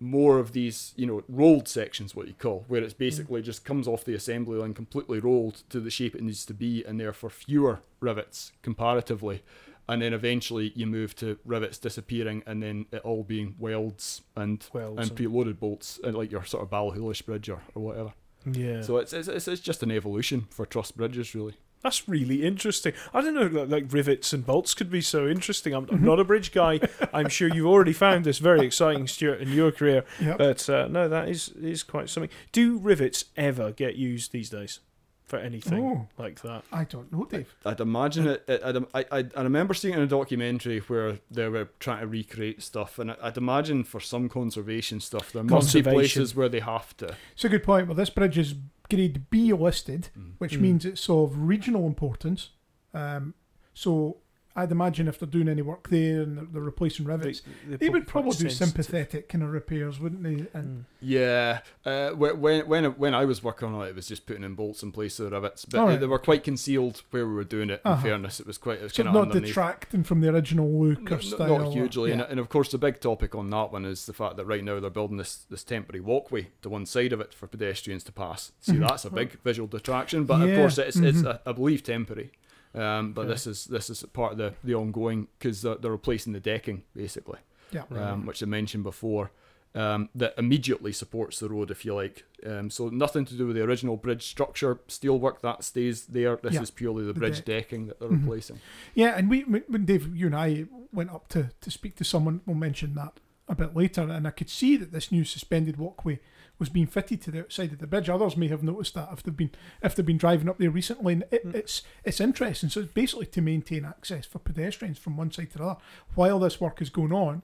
[0.00, 3.86] more of these, you know, rolled sections, what you call, where it's basically just comes
[3.86, 7.30] off the assembly line completely rolled to the shape it needs to be, and therefore
[7.30, 9.42] fewer rivets comparatively.
[9.88, 14.64] And then eventually you move to rivets disappearing, and then it all being welds and
[14.72, 18.12] Welds and and- preloaded bolts, uh, like your sort of Ballachulish bridge or, or whatever.
[18.50, 18.82] yeah.
[18.82, 21.54] So it's, it's it's it's just an evolution for truss bridges, really.
[21.82, 22.92] That's really interesting.
[23.12, 25.74] I don't know, like, like rivets and bolts could be so interesting.
[25.74, 26.78] I'm, I'm not a bridge guy.
[27.12, 30.04] I'm sure you've already found this very exciting, Stuart, in your career.
[30.20, 30.38] Yep.
[30.38, 32.30] But uh, no, that is is quite something.
[32.52, 34.78] Do rivets ever get used these days
[35.24, 36.08] for anything Oh.
[36.18, 36.64] like that?
[36.72, 37.54] I don't know, Dave.
[37.64, 38.44] I'd imagine it.
[38.48, 42.00] it I'd, I, I I remember seeing it in a documentary where they were trying
[42.00, 45.92] to recreate stuff, and I- I'd imagine for some conservation stuff, there must be Conservation.
[46.22, 47.16] places where they have to.
[47.32, 47.86] It's a good point.
[47.88, 48.54] Well, this bridge is
[48.90, 50.32] grade B listed, Mm.
[50.38, 50.60] which Mm.
[50.60, 52.50] means it's of regional importance.
[52.92, 53.34] Um,
[53.74, 54.18] so
[54.54, 57.88] I'd imagine if they're doing any work there and they're, they're replacing rivets, they're they
[57.88, 60.46] would probably do sympathetic kind of repairs, wouldn't they?
[60.54, 60.84] And Mm.
[61.04, 64.54] Yeah, uh, when when when I was working on it, it was just putting in
[64.54, 66.00] bolts in place of the rivets, but they, right.
[66.00, 67.80] they were quite concealed where we were doing it.
[67.84, 68.02] In Uh-huh.
[68.02, 69.48] fairness, it was quite it was so kind of not underneath.
[69.48, 71.58] detracting from the original look or style.
[71.58, 72.20] Not hugely, Yeah.
[72.20, 74.62] and, and of course the big topic on that one is the fact that right
[74.62, 78.12] now they're building this this temporary walkway to one side of it for pedestrians to
[78.12, 78.52] pass.
[78.60, 78.86] See, Mhm.
[78.88, 81.40] that's a big visual detraction, but of course it's it's mhm.
[81.46, 82.30] I I believe temporary.
[82.74, 83.30] Um, but Okay.
[83.32, 86.82] this is this is part of the the ongoing because they're, they're replacing the decking
[86.94, 87.38] basically,
[87.70, 87.84] Yeah.
[87.90, 88.02] Right.
[88.10, 89.30] um, which I mentioned before.
[89.74, 92.24] Um, that immediately supports the road, if you like.
[92.44, 96.36] Um, so nothing to do with the original bridge structure, steelwork that stays there.
[96.42, 97.46] This Yeah, is purely the the bridge deck.
[97.46, 98.20] decking that they're Mhm.
[98.20, 98.60] replacing.
[98.94, 102.04] Yeah, and we when when Dave, you and I went up to, to speak to
[102.04, 103.18] someone, we'll mention that
[103.48, 106.20] a bit later, and I could see that this new suspended walkway
[106.62, 108.08] was being fitted to the outside of the bridge.
[108.08, 109.50] Others may have noticed that if they've been
[109.82, 111.54] if they've been driving up there recently, and it, Mm.
[111.56, 112.68] it's it's interesting.
[112.68, 115.80] So it's basically to maintain access for pedestrians from one side to the other
[116.14, 117.42] while this work is going on.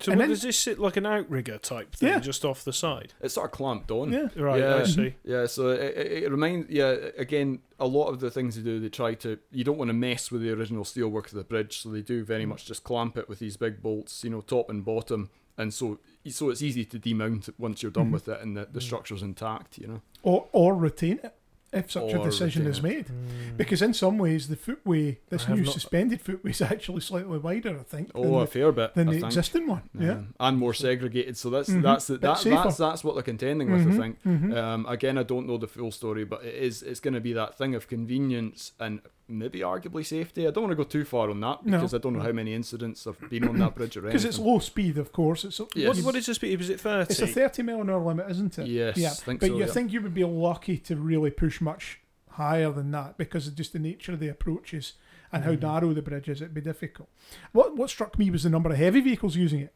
[0.00, 2.18] So And what, then- does this sit like an outrigger type thing, Yeah.
[2.20, 3.14] just off the side?
[3.20, 4.12] It's sort of clamped on.
[4.12, 4.76] Yeah, Right, Yeah.
[4.76, 5.14] I see.
[5.24, 8.78] Yeah, so it, it, it reminds, yeah, again, a lot of the things they do,
[8.80, 11.78] they try to, you don't want to mess with the original steelwork of the bridge,
[11.82, 12.48] so they do very Mm.
[12.48, 15.98] much just clamp it with these big bolts, you know, top and bottom, and so
[16.26, 18.12] so it's easy to demount it once you're done Mhm.
[18.12, 18.82] with it and the, the Mm.
[18.82, 20.00] structure's intact, you know.
[20.22, 21.34] or or retain it
[21.70, 23.06] if such a decision is made.
[23.08, 23.56] Mm.
[23.58, 27.78] Because in some ways, the footway, this new not- suspended footway, is actually slightly wider,
[27.78, 29.26] I think, Oh, than, a the, fair bit, than I the think.
[29.32, 29.82] existing one.
[29.98, 30.12] Yeah.
[30.12, 31.82] Um, and more segregated, so that's Mhm.
[31.82, 34.22] that's the, that, that's that's what they're contending with, Mhm, I think.
[34.24, 34.56] mhm.
[34.56, 37.34] Um, again, I don't know the full story, but it is it's going to be
[37.34, 40.46] that thing of convenience and maybe arguably safety.
[40.46, 41.76] I don't want to go too far on that No.
[41.78, 44.38] because I don't know how many incidents have been on that bridge or Because it's
[44.38, 45.44] low speed, of course.
[45.44, 45.96] It's Yes.
[45.96, 46.58] What, what is the speed?
[46.58, 47.10] Was it 30?
[47.10, 48.66] It's a 30 mile an hour limit, isn't it?
[48.68, 49.10] Yes, Yeah.
[49.10, 49.66] think but so, you yeah.
[49.66, 52.00] think you would be lucky to really push much
[52.30, 54.94] higher than that because of just the nature of the approaches
[55.30, 55.62] and how Mhm.
[55.62, 56.40] narrow the bridge is.
[56.40, 57.08] It'd be difficult.
[57.52, 59.74] What what struck me was the number of heavy vehicles using it.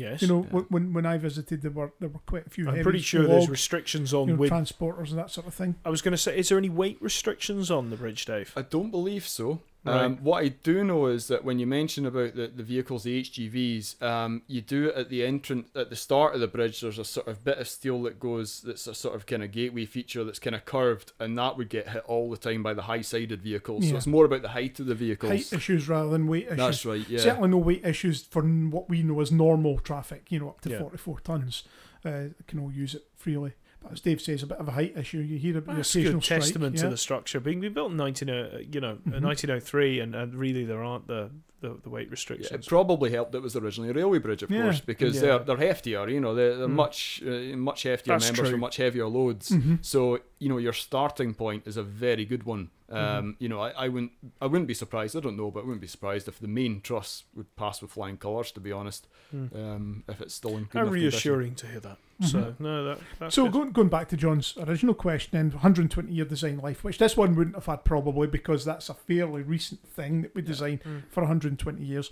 [0.00, 0.22] Yes.
[0.22, 0.60] You know, Yeah.
[0.70, 2.64] when when I visited, there were there were quite a few.
[2.68, 4.52] I'm heavy pretty sure logs, there's restrictions on you know, width.
[4.52, 5.74] transporters and that sort of thing.
[5.84, 8.52] I was going to say, is there any weight restrictions on the bridge, Dave?
[8.56, 9.60] I don't believe so.
[9.82, 10.04] Right.
[10.04, 13.22] Um, what I do know is that when you mention about the, the vehicles, the
[13.22, 16.82] HGVs, um, you do it at the entrance, at the start of the bridge.
[16.82, 19.52] There's a sort of bit of steel that goes, that's a sort of kind of
[19.52, 22.74] gateway feature that's kind of curved, and that would get hit all the time by
[22.74, 23.88] the high-sided vehicles.
[23.88, 25.32] So it's more about the height of the vehicles.
[25.32, 26.58] Height issues rather than weight issues.
[26.58, 27.08] That's right.
[27.08, 27.20] Yeah.
[27.20, 30.26] Certainly no weight issues for what we know as normal traffic.
[30.30, 30.80] You know, up to Yeah.
[30.80, 31.64] 44 tons,
[32.04, 33.52] uh, can all use it freely.
[33.82, 35.18] But as Dave says, a bit of a height issue.
[35.18, 36.40] You hear about That's a occasional good strike.
[36.40, 36.82] testament yeah.
[36.82, 39.22] to the structure being built in 19, uh, you know, uh, Mhm.
[39.22, 41.30] 1903, and, and really there aren't the,
[41.62, 42.66] the, the weight Yeah, restrictions.
[42.66, 43.34] it probably helped.
[43.34, 44.62] It was originally a railway bridge, of Yeah.
[44.62, 45.38] course, because Yeah.
[45.38, 46.12] they're they're heftier.
[46.12, 46.72] You know, they're, they're Mm.
[46.74, 48.50] much uh, much heftier That's members true.
[48.50, 49.48] for much heavier loads.
[49.50, 49.78] Mhm.
[49.84, 52.70] So you know your starting point is a very good one.
[52.90, 53.36] Um, Mhm.
[53.38, 54.12] You know, I, I wouldn't
[54.42, 55.16] I wouldn't be surprised.
[55.16, 57.90] I don't know, but I wouldn't be surprised if the main truss would pass with
[57.92, 58.52] flying colours.
[58.52, 59.54] To be honest, Mm.
[59.54, 61.10] um, if it's still in good How enough condition.
[61.12, 61.98] reassuring to hear that.
[62.20, 63.52] So, no, that, that's So good.
[63.52, 67.34] going, going back to John's original question, then 120 year design life, which this one
[67.34, 71.02] wouldn't have had probably because that's a fairly recent thing that we designed Mm.
[71.08, 72.10] for 120 years.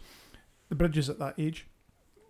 [0.70, 1.66] The bridges at that age.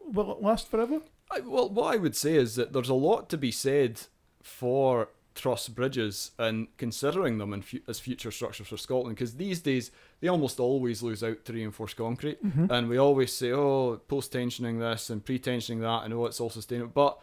[0.05, 1.01] Will it last forever?
[1.31, 4.01] I, well, what I would say is that there's a lot to be said
[4.43, 9.61] for truss bridges and considering them in fu- as future structures for Scotland because these
[9.61, 12.69] days they almost always lose out to reinforced concrete Mhm.
[12.73, 16.41] and we always say oh post tensioning this and pre tensioning that and oh it's
[16.41, 17.21] all sustainable but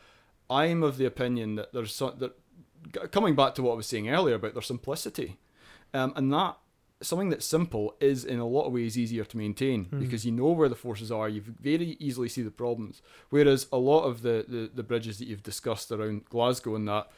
[0.50, 2.34] I'm of the opinion that there's some that
[3.12, 5.38] coming back to what I was saying earlier about their simplicity
[5.94, 6.58] um, and that
[7.02, 10.00] something that's simple is in a lot of ways easier to maintain Mhm.
[10.00, 13.78] because you know where the forces are you very easily see the problems whereas a
[13.78, 17.12] lot of the, the, the bridges that you've discussed around Glasgow and that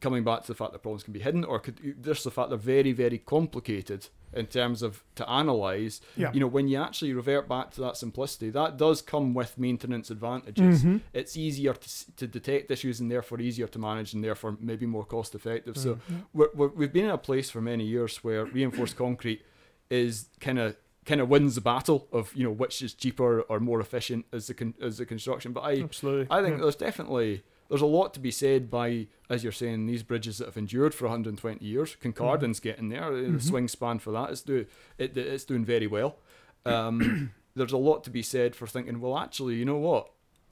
[0.00, 2.50] coming back to the fact that problems can be hidden or could just the fact
[2.50, 6.30] they're very very complicated in terms of to analyze Yeah.
[6.34, 10.10] you know when you actually revert back to that simplicity that does come with maintenance
[10.10, 11.00] advantages Mhm.
[11.14, 15.04] it's easier to, to detect issues and therefore easier to manage and therefore maybe more
[15.06, 16.26] cost effective so Mm.
[16.34, 19.40] we're, we're, we've been in a place for many years where reinforced concrete
[19.88, 20.76] is kind of
[21.06, 24.48] kind of wins the battle of you know which is cheaper or more efficient as
[24.48, 26.26] the con- as the construction but I Absolutely.
[26.30, 26.62] I think Yeah.
[26.62, 30.46] there's definitely there's a lot to be said by as you're saying these bridges that
[30.46, 31.96] have endured for 120 years.
[32.00, 33.10] Kincardine's getting there.
[33.14, 33.42] The Mhm.
[33.42, 34.66] swing span for that is do
[34.98, 36.18] it, it's doing very well.
[36.64, 39.00] Um, there's a lot to be said for thinking.
[39.00, 40.06] Well, actually, you know what?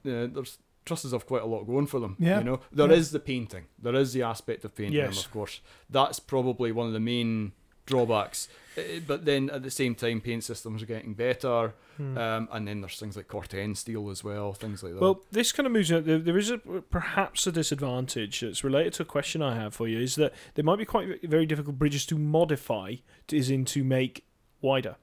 [0.05, 2.15] Uh, there's trusses have quite a lot going for them.
[2.19, 2.37] Yeah.
[2.39, 3.17] You know, there is Yeah.
[3.17, 3.65] the painting.
[3.81, 5.61] There is the aspect of painting them, of course.
[5.89, 7.53] That's probably one of the main
[7.85, 8.47] drawbacks.
[8.77, 11.73] Uh, But then at the same time, paint systems are getting better.
[11.97, 12.17] Hmm.
[12.17, 15.01] Um, and then there's things like Corten steel as well, things like that.
[15.01, 15.91] Well, this kind of moves.
[15.93, 19.73] on- There, there is a, perhaps a disadvantage that's related to a question I have
[19.73, 19.99] for you.
[19.99, 22.95] Is that there might be quite very difficult bridges to modify,
[23.27, 24.25] to, is in to make
[24.61, 24.97] wider,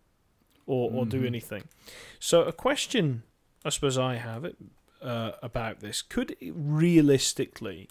[0.66, 1.26] or, or do Mhm.
[1.26, 1.62] anything.
[2.20, 3.22] So a question
[3.64, 4.56] I suppose I have it
[5.00, 7.88] uh, about this: Could it realistically,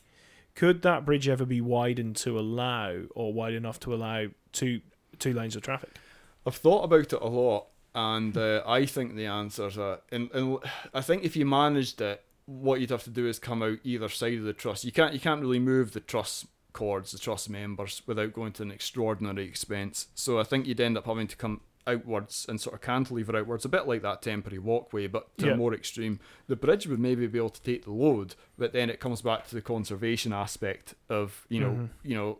[0.56, 4.82] could that bridge ever be widened to allow, or wide enough to allow two
[5.20, 5.98] two lanes of traffic?
[6.46, 10.00] I've thought about it a lot, and uh, I think the answer's a.
[10.12, 10.58] And, and
[10.94, 14.10] I think if you managed it, what you'd have to do is come out either
[14.10, 14.84] side of the truss.
[14.84, 18.64] You can't you can't really move the truss chords, the truss members, without going to
[18.64, 20.08] an extraordinary expense.
[20.16, 23.66] So I think you'd end up having to come outwards and sort of cantilever outwards,
[23.66, 25.54] a bit like that temporary walkway, but to Yeah.
[25.54, 26.20] a more extreme.
[26.48, 29.48] The bridge would maybe be able to take the load, but then it comes back
[29.50, 31.90] to the conservation aspect of you know Mhm.
[32.04, 32.40] you know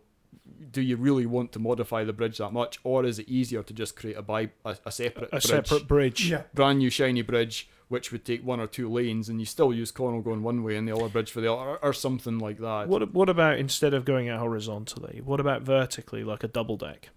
[0.72, 3.72] do you really want to modify the bridge that much, or is it easier to
[3.74, 6.30] just create a by a, a separate A bridge, separate bridge.
[6.30, 6.42] Yeah.
[6.54, 9.90] brand new shiny bridge, which would take one or two lanes, and you still use
[9.92, 12.58] Connel going one way and the other bridge for the other, or, or something like
[12.58, 12.88] that.
[12.88, 15.20] What what about instead of going out horizontally?
[15.22, 17.10] What about vertically, like a double deck?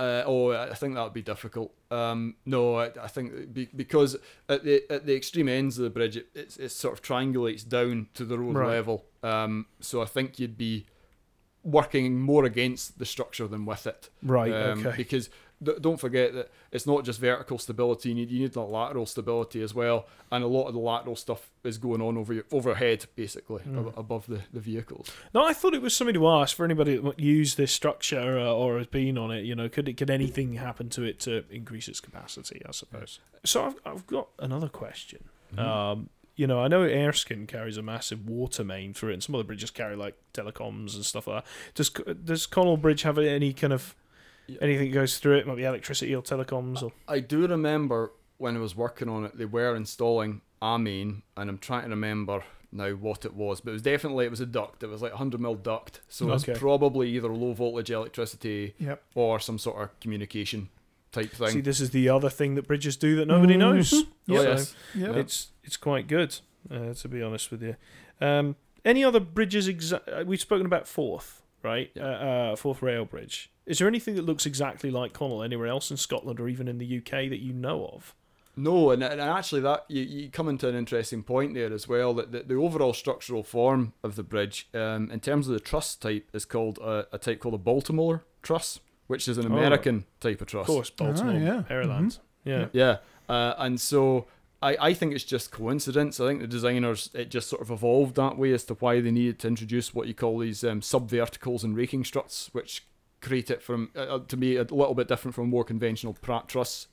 [0.00, 1.74] Uh, oh, I think that would be difficult.
[1.90, 4.16] Um, no, I, I think be, because
[4.48, 7.68] at the at the extreme ends of the bridge, it, it, it sort of triangulates
[7.68, 8.68] down to the road Right.
[8.76, 9.04] level.
[9.22, 10.86] Um, so I think you'd be
[11.62, 14.08] working more against the structure than with it.
[14.22, 14.50] Right.
[14.50, 14.96] Um, okay.
[14.96, 15.28] Because
[15.62, 19.62] don't forget that it's not just vertical stability; you need you need the lateral stability
[19.62, 23.06] as well, and a lot of the lateral stuff is going on over your overhead,
[23.16, 23.88] basically Mm.
[23.88, 25.10] ab- above the, the vehicles.
[25.34, 28.38] No, I thought it was something to ask for anybody that might use this structure
[28.38, 29.44] uh, or has been on it.
[29.44, 32.62] You know, could it could anything happen to it to increase its capacity?
[32.66, 33.20] I suppose.
[33.44, 35.24] So I've I've got another question.
[35.54, 35.60] Mm-hmm.
[35.68, 39.34] Um, you know, I know Erskine carries a massive water main through it, and some
[39.34, 41.50] other bridges carry like telecoms and stuff like that.
[41.74, 44.09] Does does Connel Bridge have any kind of Yeah.
[44.60, 45.46] Anything that goes through it?
[45.46, 49.36] Might be electricity or telecoms or I do remember when I was working on it,
[49.36, 52.42] they were installing a main, and I'm trying to remember
[52.72, 54.82] now what it was, but it was definitely it was a duct.
[54.82, 56.52] It was like a hundred mil duct, so Okay.
[56.52, 59.02] it's probably either low voltage electricity Yep.
[59.14, 60.68] or some sort of communication
[61.12, 61.48] type thing.
[61.48, 63.58] See, this is the other thing that bridges do that nobody Mhm.
[63.58, 63.92] knows.
[63.92, 64.42] oh Yeah.
[64.42, 65.16] yes, Yep.
[65.16, 66.36] It's it's quite good,
[66.70, 67.76] uh, to be honest with you.
[68.20, 69.68] Um, any other bridges?
[69.68, 71.90] Exa- uh, we've spoken about Forth, right?
[71.94, 72.04] Yeah.
[72.04, 72.06] Uh,
[72.52, 73.50] uh, Forth Rail Bridge.
[73.70, 76.78] Is there anything that looks exactly like Connel anywhere else in Scotland or even in
[76.78, 78.14] the UK that you know of?
[78.56, 82.12] No, and, and actually that you, you come into an interesting point there as well.
[82.14, 85.94] That the, the overall structural form of the bridge, um, in terms of the truss
[85.94, 89.56] type, is called a, a type called a Baltimore truss, which is an Oh.
[89.56, 90.68] American type of truss.
[90.68, 91.62] Of course, Baltimore, Ah, yeah.
[91.70, 92.18] Maryland.
[92.44, 92.66] Yeah.
[92.72, 92.96] Yeah,
[93.28, 94.26] uh, and so
[94.60, 96.18] I, I think it's just coincidence.
[96.18, 99.12] I think the designers it just sort of evolved that way as to why they
[99.12, 102.84] needed to introduce what you call these um, subverticals and raking struts, which
[103.20, 106.86] create it from uh, to me a little bit different from more conventional Pratt truss.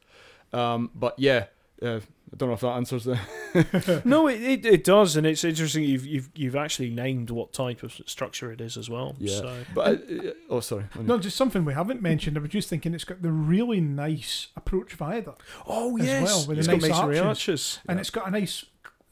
[0.53, 1.45] Um, but yeah,
[1.81, 1.99] uh,
[2.33, 4.01] I don't know if that answers the.
[4.05, 5.83] no, it, it, it does, and it's interesting.
[5.83, 9.15] You've you've you've actually named what type of structure it is as well.
[9.19, 9.37] Yeah.
[9.37, 9.63] So.
[9.73, 10.85] But uh, oh, sorry.
[10.99, 12.37] No, just something we haven't mentioned.
[12.37, 16.47] I was just thinking it's got the really nice approach viaduct, Oh as yes, well,
[16.47, 17.27] with it's the got nice masonry arches.
[17.27, 17.79] arches.
[17.87, 18.65] and it's got a nice.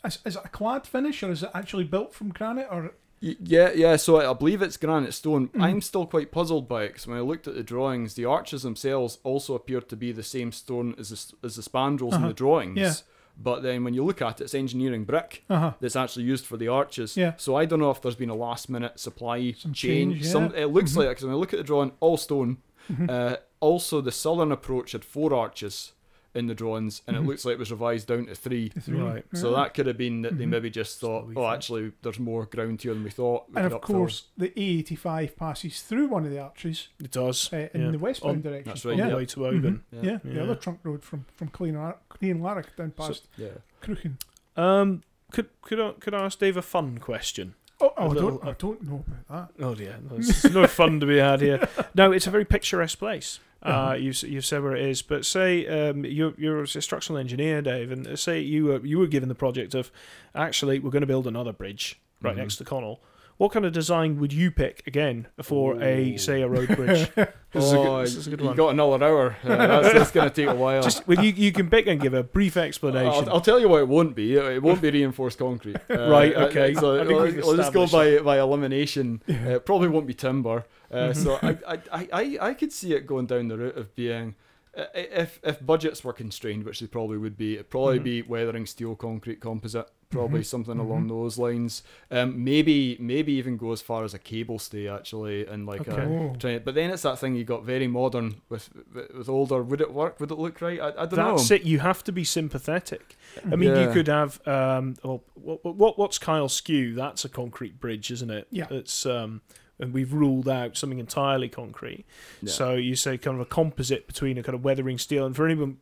[0.04, 2.94] Is, is it a clad finish or is it actually built from granite or?
[3.22, 3.96] Yeah, yeah.
[3.96, 5.48] So I believe it's granite stone.
[5.50, 5.62] Mhm.
[5.62, 8.64] I'm still quite puzzled by it because when I looked at the drawings, the arches
[8.64, 12.28] themselves also appeared to be the same stone as the, as the spandrels in Uh-huh.
[12.28, 12.78] the drawings.
[12.78, 12.94] Yeah.
[13.38, 15.74] But then when you look at it, it's engineering brick Uh huh.
[15.80, 17.18] that's actually used for the arches.
[17.18, 17.34] Yeah.
[17.38, 20.22] So I don't know if there's been a last minute supply Some change.
[20.22, 20.98] change, Some it looks Mhm.
[20.98, 22.58] like because when I look at the drawing, all stone.
[22.92, 23.10] Mhm.
[23.10, 25.94] Uh, also, the southern approach had four arches
[26.36, 27.22] in the drawings, and Mhm.
[27.22, 28.72] it looks like it was revised down to three.
[28.88, 29.24] Right.
[29.34, 30.50] So that could have been that they Mhm.
[30.50, 31.54] maybe just thought, oh, thought.
[31.56, 33.46] actually, there's more ground here than we thought.
[33.50, 37.52] We And of upfill." course, the A85 passes through one of the arches It does.
[37.54, 37.92] uh, in yeah.
[37.92, 38.70] the westbound On- direction.
[38.72, 39.16] That's on right, the Yeah.
[39.16, 39.84] way to Oban.
[39.94, 40.04] Mhm.
[40.04, 40.18] Yeah, Yeah.
[40.34, 43.50] the other trunk road from from Crianlarich down past Yeah.
[43.82, 44.16] Cruachan.
[44.58, 47.56] Um, could could I could I ask Dave a fun question?
[47.82, 49.64] Oh, oh I, don't, I don't know about that.
[49.66, 51.68] Oh dear, there's no fun to be had here.
[51.96, 53.40] No, it's a very picturesque place.
[53.66, 57.62] Uh, you you've said where it is, but say um, you're you're a structural engineer,
[57.62, 59.92] Dave, and uh, say you were you were given the project of
[60.36, 62.40] actually we're going to build another bridge right Mhm.
[62.40, 63.02] next to Connel.
[63.38, 67.10] What kind of design would you pick again for a say a road bridge?
[67.56, 68.56] This is a good- this is a good you one.
[68.58, 69.38] got another hour.
[69.42, 70.82] Uh, that's that's going to take a while.
[70.84, 73.30] Just well, you you can pick and give a brief explanation.
[73.30, 74.36] I'll, I'll tell you what it won't be.
[74.36, 75.78] It won't be reinforced concrete.
[75.90, 76.74] Uh, Right, uh, okay.
[76.74, 79.22] So I think let's, we've just go by by elimination.
[79.28, 80.66] It probably won't be timber.
[80.92, 81.22] Uh, Mm-hmm.
[81.24, 84.36] So I, I, I, I I could see it going down the route of being.
[84.78, 88.04] uh, If if budgets were constrained, which they probably would be, it'd probably Mhm.
[88.04, 90.46] be weathering steel, concrete, composite, probably Mhm.
[90.46, 90.80] something Mhm.
[90.86, 91.82] along those lines.
[92.12, 96.02] Um, maybe maybe even go as far as a cable stay actually, and like Okay.
[96.02, 96.36] a Oh.
[96.38, 96.66] Try it.
[96.66, 99.64] But then it's that thing you got very modern with with older.
[99.64, 100.20] Would it work?
[100.20, 100.80] Would it look right?
[100.80, 101.56] I, I don't That's know.
[101.56, 101.64] it.
[101.64, 103.16] You have to be sympathetic.
[103.52, 104.46] I mean, you could have.
[104.48, 106.96] Um, well, what, what what's Kylesku?
[106.96, 108.48] That's a concrete bridge, isn't it?
[108.52, 108.68] Yeah.
[108.70, 109.42] It's um,
[109.80, 112.06] and we've ruled out something entirely concrete.
[112.42, 112.52] Yeah.
[112.52, 115.46] So you say kind of a composite between a kind of weathering steel, and for
[115.46, 115.78] anyone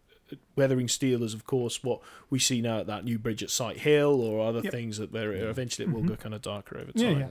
[0.55, 1.99] weathering steel is of course what
[2.31, 4.71] we see now at that new bridge at Sighthill or other Yep.
[4.71, 6.07] things that where eventually it will Mhm.
[6.07, 7.19] go kind of darker over time.
[7.19, 7.27] yeah.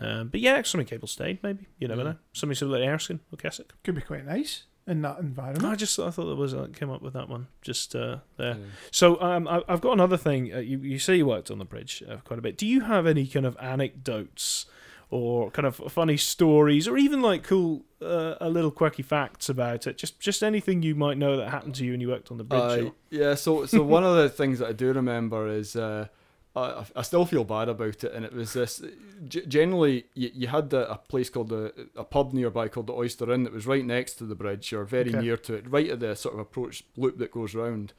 [0.00, 1.66] Um, but yeah, something cable stayed maybe.
[1.78, 2.04] You never Mm.
[2.04, 2.16] know.
[2.32, 3.74] Something similar to Erskine or Kessock.
[3.84, 5.64] Could be quite nice in that environment.
[5.64, 8.56] I just I thought there was I came up with that one just uh, there.
[8.56, 8.64] Yeah.
[8.90, 10.52] So um, I, I've got another thing.
[10.52, 12.58] Uh, you, you say you worked on the bridge uh, quite a bit.
[12.58, 14.66] Do you have any kind of anecdotes
[15.10, 19.86] or kind of funny stories, or even like cool, uh, a little quirky facts about
[19.86, 19.98] it?
[19.98, 22.44] Just just anything you might know that happened to you when you worked on the
[22.44, 22.88] bridge.
[22.88, 26.08] Uh, yeah, so so one of the things that I do remember is uh,
[26.56, 28.82] I, I still feel bad about it, and it was this.
[29.28, 32.94] G- generally, you, you had the, a place called the a pub nearby called the
[32.94, 35.20] Oyster Inn that was right next to the bridge, or very Okay.
[35.20, 37.92] near to it, right at the sort of approach loop that goes round.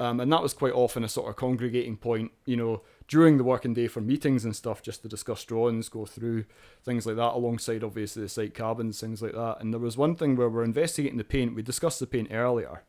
[0.00, 3.44] Um, and that was quite often a sort of congregating point, you know, during the
[3.44, 6.44] working day for meetings and stuff, just to discuss drawings, go through
[6.84, 9.58] things like that, alongside obviously the site cabins, things like that.
[9.60, 11.54] And there was one thing where we're investigating the paint.
[11.54, 12.82] We discussed the paint earlier,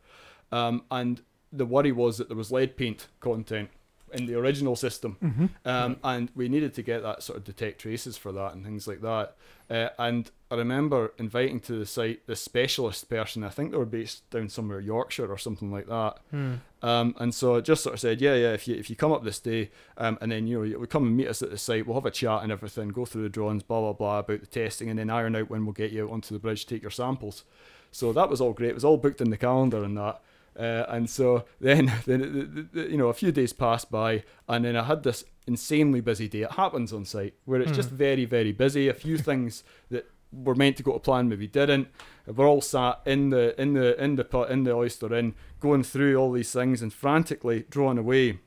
[0.52, 3.70] um, and the worry was that there was lead paint content
[4.12, 7.82] in the original system, hmm um, and we needed to get that sort of detect
[7.82, 9.36] traces for that and things like that.
[9.70, 13.44] Uh, and I remember inviting to the site this specialist person.
[13.44, 16.18] I think they were based down somewhere Yorkshire or something like that.
[16.32, 16.54] Hmm.
[16.82, 19.12] Um, and so I just sort of said, yeah, yeah, if you if you come
[19.12, 21.50] up this day, um, and then you know you would come and meet us at
[21.50, 24.20] the site, we'll have a chat and everything, go through the drawings, blah blah blah
[24.20, 26.76] about the testing, and then iron out when we'll get you onto the bridge to
[26.76, 27.44] take your samples.
[27.92, 28.70] So that was all great.
[28.72, 30.22] It was all booked in the calendar and that.
[30.60, 34.66] Uh, and so then, then the, the, you know, a few days passed by, and
[34.66, 36.42] then I had this insanely busy day.
[36.44, 37.98] It happens on site where it's just Mhm.
[37.98, 38.88] very, very busy.
[38.88, 41.88] A few things that were meant to go to plan maybe didn't.
[42.26, 45.84] We're all sat in the in the in the put in the oyster inn, going
[45.84, 48.40] through all these things and frantically drawing away.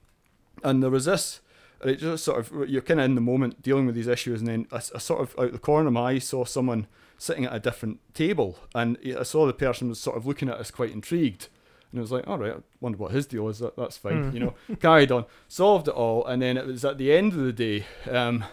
[0.64, 1.40] And there was this.
[1.80, 4.40] and It just sort of you're kind of in the moment dealing with these issues,
[4.40, 6.86] and then I, I sort of out the corner of my eye saw someone
[7.18, 10.56] sitting at a different table, and I saw the person was sort of looking at
[10.58, 11.48] us quite intrigued.
[11.92, 13.58] And it was like, all right, I wonder what his deal is.
[13.60, 14.34] That, that's fine, Mm.
[14.34, 14.54] you know.
[14.80, 17.86] Carried on, solved it all, and then it was at the end of the day.
[18.10, 18.44] Um,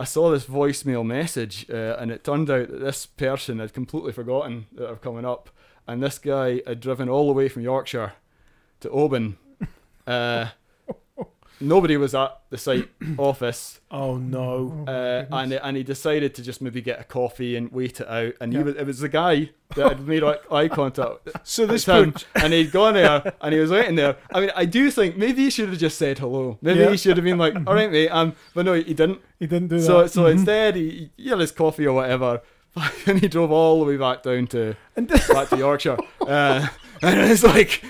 [0.00, 4.12] I saw this voicemail message, uh, and it turned out that this person had completely
[4.12, 5.50] forgotten that I'm coming up,
[5.86, 8.14] and this guy had driven all the way from Yorkshire
[8.80, 9.38] to Oban.
[10.04, 10.48] Uh,
[11.62, 12.88] nobody was at the site
[13.18, 14.84] office, Oh no.
[14.86, 15.28] Oh, uh, goodness.
[15.42, 18.34] and and he decided to just maybe get a coffee and wait it out.
[18.40, 18.58] And Yeah.
[18.60, 21.28] he was it was the guy that had made eye- eye contact.
[21.44, 24.16] So this with him, and he'd gone there and he was waiting there.
[24.34, 26.58] I mean, I do think maybe he should have just said hello.
[26.60, 26.90] Maybe Yeah.
[26.90, 29.20] he should have been like, "All right, mate," um, but no, he didn't.
[29.38, 30.10] he didn't do So that.
[30.10, 30.32] so Mhm.
[30.32, 32.40] instead, he, he had his coffee or whatever,
[33.06, 34.76] and he drove all the way back down to
[35.32, 35.98] back to Yorkshire.
[36.20, 36.66] Uh,
[37.02, 37.84] and it's like,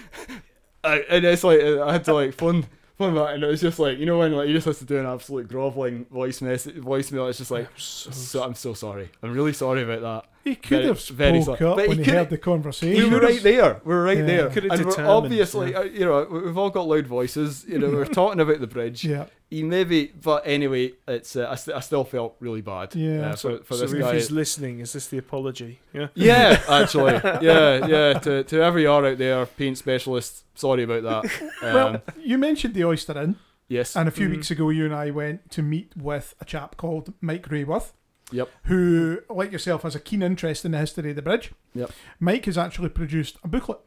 [0.84, 2.66] I, and it's like I had to like phone
[2.98, 4.98] back, and it was just like you know when like you just have to do
[4.98, 7.28] an absolute groveling voice message voicemail.
[7.28, 7.68] It's just like.
[7.76, 9.10] so, So I'm so sorry.
[9.22, 10.31] I'm really sorry about that.
[10.44, 11.70] He could very- have very spoke sorry.
[11.70, 13.10] up But when he could- heard the We conversation.
[13.10, 13.80] were right there.
[13.84, 14.24] We were right Yeah.
[14.26, 14.48] there.
[14.50, 15.78] Could have and we're obviously, yeah.
[15.78, 17.64] uh, you know, we- we've all got loud voices.
[17.68, 19.04] You know, we're talking about the bridge.
[19.04, 21.36] Yeah, He maybe, but anyway, it's.
[21.36, 22.94] Uh, I, st- I still felt really bad.
[22.94, 23.30] Yeah.
[23.32, 24.14] uh, for, for so this if guy.
[24.14, 25.80] he's listening, is this the apology?
[25.92, 26.08] Yeah.
[26.14, 28.12] Yeah, actually, yeah, yeah.
[28.18, 31.32] To to every R out there, paint specialists, sorry about that.
[31.62, 33.36] Um, well, you mentioned the Oyster Inn,
[33.68, 34.32] yes, and a few Mhm.
[34.32, 37.92] weeks ago, you and I went to meet with a chap called Mike Rayworth.
[38.32, 38.50] Yep.
[38.64, 41.52] Who, like yourself, has a keen interest in the history of the bridge.
[41.74, 41.90] Yep.
[42.20, 43.78] Mike has actually produced a booklet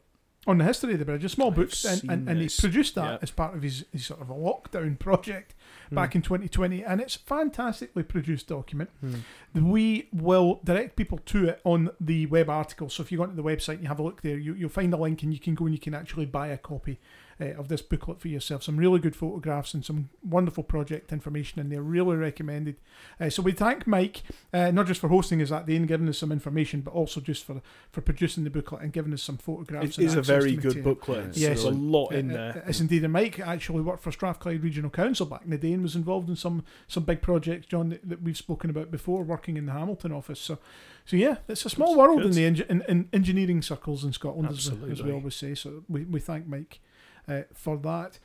[0.48, 2.94] on the history of the bridge, a small I've book, and, and, and he produced
[2.94, 3.18] that Yeah.
[3.20, 5.54] as part of his, his sort of a lockdown project
[5.88, 5.94] Hmm.
[5.94, 8.90] back in 2020, and it's a fantastically produced document.
[9.00, 9.70] Hmm.
[9.70, 12.88] We will direct people to it on the web article.
[12.90, 14.68] So if you go onto the website and you have a look there, you, you'll
[14.68, 16.98] find a link and you can go and you can actually buy a copy
[17.40, 18.62] uh, of this booklet for yourself.
[18.62, 21.82] Some really good photographs and some wonderful project information in there.
[21.82, 22.76] Really recommended.
[23.20, 24.22] Uh, so we thank Mike
[24.52, 27.20] uh, not just for hosting us that day and giving us some information, but also
[27.20, 27.60] just for
[27.92, 29.98] for producing the booklet and giving us some photographs.
[29.98, 31.36] It is a very good booklet.
[31.36, 31.64] Yes, Yes.
[31.64, 32.62] a lot in Uh, there.
[32.64, 33.04] uh, It's indeed.
[33.04, 36.28] And Mike actually worked for Strathclyde Regional Council back in the day and was involved
[36.28, 39.72] in some some big projects, John, that, that we've spoken about before, working in the
[39.72, 40.40] Hamilton office.
[40.40, 40.58] So,
[41.04, 42.36] so yeah, it's a small That's world good.
[42.36, 45.54] in the in, in engineering circles in Scotland, as, we- as we always say.
[45.54, 46.80] So we, we thank Mike
[47.28, 48.18] uh, for that.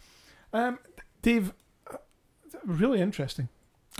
[0.53, 0.79] Um,
[1.21, 1.53] Dave,
[1.91, 1.97] uh,
[2.65, 3.49] really interesting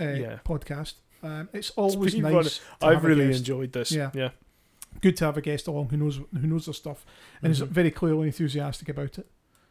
[0.00, 0.38] uh, Yeah.
[0.44, 0.94] podcast.
[1.22, 2.60] Um, it's always nice.
[2.82, 3.38] I've really guest.
[3.40, 3.92] enjoyed this.
[3.92, 4.10] Yeah.
[4.14, 4.30] Yeah.
[5.00, 7.06] good to have a guest along who knows who knows their stuff
[7.40, 7.52] and Mhm.
[7.52, 9.26] is very clearly enthusiastic about it.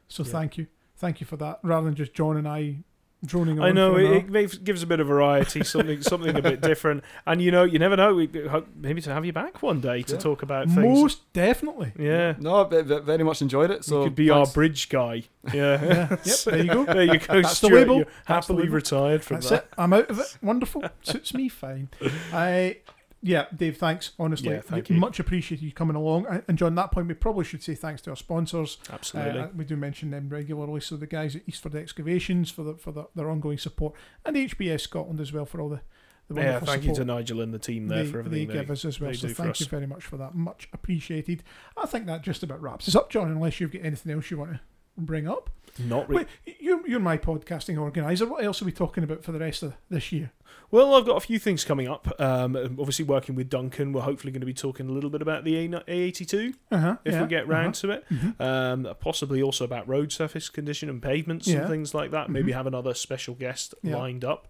[0.08, 0.32] So Yeah.
[0.32, 0.66] thank you,
[0.98, 1.60] thank you for that.
[1.62, 2.78] Rather than just John and I
[3.26, 3.66] droning on.
[3.66, 7.04] I know for it, it gives a bit of variety, something something a bit different,
[7.26, 8.16] and you know you never know.
[8.16, 10.20] We hope maybe to have you back one day to Yeah.
[10.20, 10.78] talk about things.
[10.78, 11.94] most definitely.
[11.98, 13.86] yeah, no, ve- ve- very much enjoyed it.
[13.86, 15.24] So you could be our bridge guy.
[15.54, 16.18] Yeah, Yeah.
[16.24, 16.38] yep.
[16.46, 16.86] There you go.
[16.94, 17.42] there you go.
[17.42, 17.96] That's the Stuart, label.
[17.98, 18.76] You're That's the happily label.
[18.76, 19.64] retired from That's that.
[19.64, 19.74] it.
[19.78, 20.38] I'm out of it.
[20.44, 20.84] Wonderful.
[21.02, 21.90] Suits me fine.
[22.32, 22.78] I
[23.24, 24.12] Yeah, Dave, thanks.
[24.18, 24.96] Honestly, Yeah, thank you.
[24.98, 26.26] much appreciate you coming along.
[26.28, 28.80] And- And John, that point, we probably should say thanks to our sponsors.
[28.92, 29.40] Absolutely.
[29.42, 30.82] Uh, we do mention them regularly.
[30.82, 33.94] So the guys at Eastford Excavations for the for the, their ongoing support,
[34.26, 35.82] and HBS Scotland as well for all the,
[36.30, 38.62] the yeah, thank you to Nigel and the team there they, for everything they everything
[38.64, 39.14] give us as well.
[39.14, 39.70] So thank you us.
[39.70, 40.34] very much for that.
[40.34, 41.44] Much appreciated.
[41.78, 43.30] I think that just about wraps us up, John.
[43.30, 44.60] Unless you've got anything else you want to
[45.06, 45.50] bring up.
[45.80, 46.26] Not really.
[46.60, 48.26] You're you're my podcasting organizer.
[48.28, 50.32] What else are we talking about for the rest of this year?
[50.70, 52.14] Well, I've got a few things coming up.
[52.20, 55.44] Um, obviously, working with Duncan, we're hopefully going to be talking a little bit about
[55.44, 57.88] the A- A82 Uh-huh, if yeah, we get round uh-huh.
[57.88, 58.06] to it.
[58.10, 58.42] Mhm.
[58.42, 61.60] Um, possibly also about road surface condition and pavements Yeah.
[61.60, 62.30] and things like that.
[62.30, 62.56] Maybe Mhm.
[62.56, 63.98] have another special guest Yeah.
[63.98, 64.48] lined up.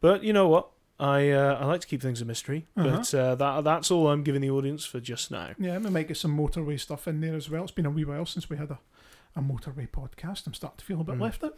[0.00, 0.68] But you know what?
[1.00, 2.66] I uh, I like to keep things a mystery.
[2.76, 2.88] Uh-huh.
[2.98, 5.50] But uh, that that's all I'm giving the audience for just now.
[5.58, 7.62] Yeah, we might get some motorway stuff in there as well.
[7.64, 8.78] It's been a wee while since we had a,
[9.36, 10.46] a motorway podcast.
[10.46, 11.20] I'm starting to feel a bit Mm.
[11.20, 11.56] left out.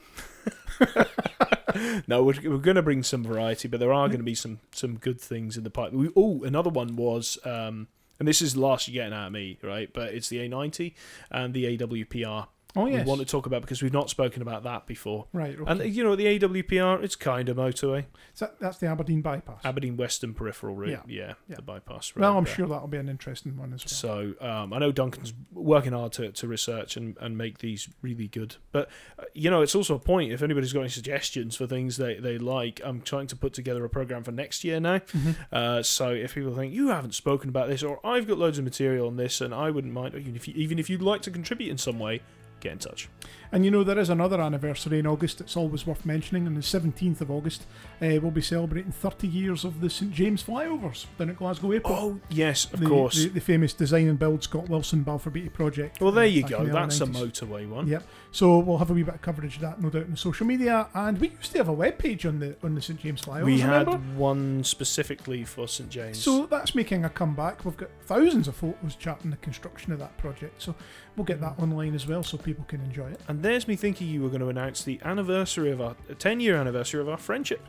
[2.08, 4.60] no, we're, we're going to bring some variety, but there are going to be some
[4.72, 5.92] some good things in the pipe.
[5.92, 9.32] We, oh, another one was, um, and this is the last you're getting out of
[9.32, 9.92] me, right?
[9.92, 10.94] But it's the A90
[11.30, 12.48] and the AWPR.
[12.76, 15.26] Oh yes, We want to talk about because we've not spoken about that before.
[15.32, 15.56] right.
[15.58, 15.70] Okay.
[15.70, 19.64] And you know the AWPR, it's kind of motorway, So that's the Aberdeen bypass.
[19.64, 20.90] Aberdeen Western Peripheral Route.
[20.90, 21.00] Yeah.
[21.06, 21.56] Yeah, Yeah.
[21.56, 22.22] the bypass road.
[22.22, 22.54] well, I'm there.
[22.54, 23.88] sure that'll be an interesting one as well.
[23.88, 28.26] So um, I know Duncan's working hard to, to research and, and make these really
[28.28, 28.56] good.
[28.72, 30.32] But uh, you know, it's also a point.
[30.32, 33.84] If anybody's got any suggestions for things they, they like, I'm trying to put together
[33.84, 34.98] a program for next year now.
[34.98, 35.36] Mhm.
[35.52, 38.64] Uh, so if people think you haven't spoken about this, or I've got loads of
[38.64, 41.30] material on this, and I wouldn't mind, even if you, even if you'd like to
[41.30, 42.20] contribute in some way,
[42.64, 43.08] get in touch.
[43.54, 46.48] And you know, there is another anniversary in August that's always worth mentioning.
[46.48, 47.66] On the 17th of August,
[48.02, 51.96] uh, we'll be celebrating 30 years of the St James flyovers down at Glasgow Airport.
[51.96, 53.22] Oh yes, of the, course.
[53.22, 56.00] The, the famous design and build Scott Wilson Balfour Beatty project.
[56.00, 56.64] well, there you go.
[56.64, 57.86] the That's a motorway one.
[57.86, 58.02] Yep.
[58.32, 60.44] So we'll have a wee bit of coverage of that, no doubt, in the social
[60.44, 60.88] media.
[60.92, 63.44] And we used to have a web page on the on the St James flyovers.
[63.44, 64.18] we had remember?
[64.18, 66.20] one specifically for St James.
[66.20, 67.64] So that's making a comeback.
[67.64, 70.60] We've got thousands of photos charting the construction of that project.
[70.60, 70.74] So
[71.14, 73.20] we'll get that online as well so people can enjoy it.
[73.28, 76.56] And there's me thinking you were going to announce the anniversary of our 10 year
[76.56, 77.60] anniversary of our friendship.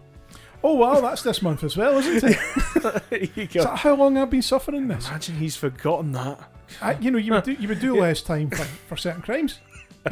[0.64, 2.40] Oh, wow, that's this month as well, isn't it?
[3.10, 5.08] there you Is that how long I've been suffering this?
[5.10, 6.40] Imagine he's forgotten that.
[6.82, 9.60] I, you know, you would do, you would do less time for, for certain crimes.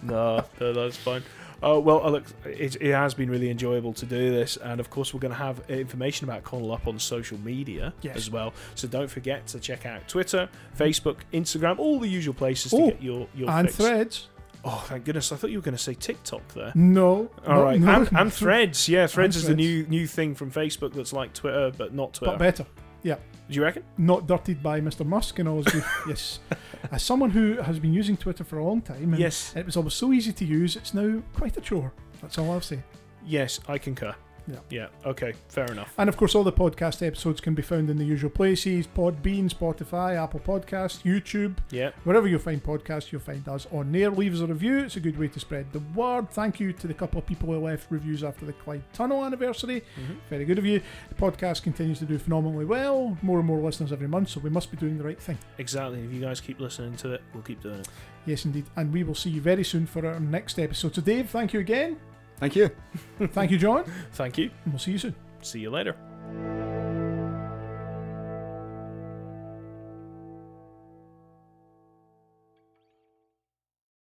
[0.00, 1.22] No, no that's fine.
[1.62, 5.12] Oh well, look, it, it has been really enjoyable to do this, and of course
[5.12, 8.16] we're going to have information about Connel up on social media Yes.
[8.16, 8.54] as well.
[8.76, 10.48] So don't forget to check out Twitter,
[10.78, 13.76] Facebook, Instagram, all the usual places Oh, to get your your and fix.
[13.76, 14.28] threads.
[14.64, 15.30] Oh, thank goodness!
[15.32, 16.72] I thought you were going to say TikTok there.
[16.74, 17.30] No.
[17.46, 18.88] All no, right, no, and, and Threads.
[18.88, 22.32] Yeah, Threads is the new new thing from Facebook that's like Twitter but not Twitter.
[22.32, 22.66] But better.
[23.02, 23.82] Do you reckon?
[23.96, 25.06] Not dirtied by Mr.
[25.06, 25.84] Musk and all his good.
[26.08, 26.38] yes.
[26.92, 29.54] As someone who has been using Twitter for a long time, and Yes.
[29.56, 31.92] it was always so easy to use, it's now quite a chore.
[32.20, 32.80] That's all I'll say.
[33.24, 34.14] Yes, I concur.
[34.48, 34.58] Yeah.
[34.70, 34.86] Yeah.
[35.04, 35.34] Okay.
[35.48, 35.92] Fair enough.
[35.98, 39.48] And of course, all the podcast episodes can be found in the usual places Podbean,
[39.52, 41.56] Spotify, Apple Podcasts, YouTube.
[41.70, 41.90] Yeah.
[42.04, 44.10] Wherever you find podcasts, you'll find us on there.
[44.10, 46.30] Leave us a review, it's a good way to spread the word.
[46.30, 49.82] Thank you to the couple of people who left reviews after the Clyde Tunnel anniversary.
[49.98, 50.16] Mhm.
[50.30, 50.80] Very good of you.
[51.10, 53.16] The podcast continues to do phenomenally well.
[53.22, 55.38] More and more listeners every month, so we must be doing the right thing.
[55.58, 56.00] Exactly.
[56.02, 57.88] If you guys keep listening to it, we'll keep doing it.
[58.24, 58.64] Yes, indeed.
[58.76, 60.94] And we will see you very soon for our next episode.
[60.94, 61.96] So, Dave, thank you again.
[62.38, 62.70] Thank you.
[63.32, 63.84] thank you, John.
[64.12, 64.50] Thank you.
[64.66, 65.14] We'll see you soon.
[65.42, 65.96] See you later.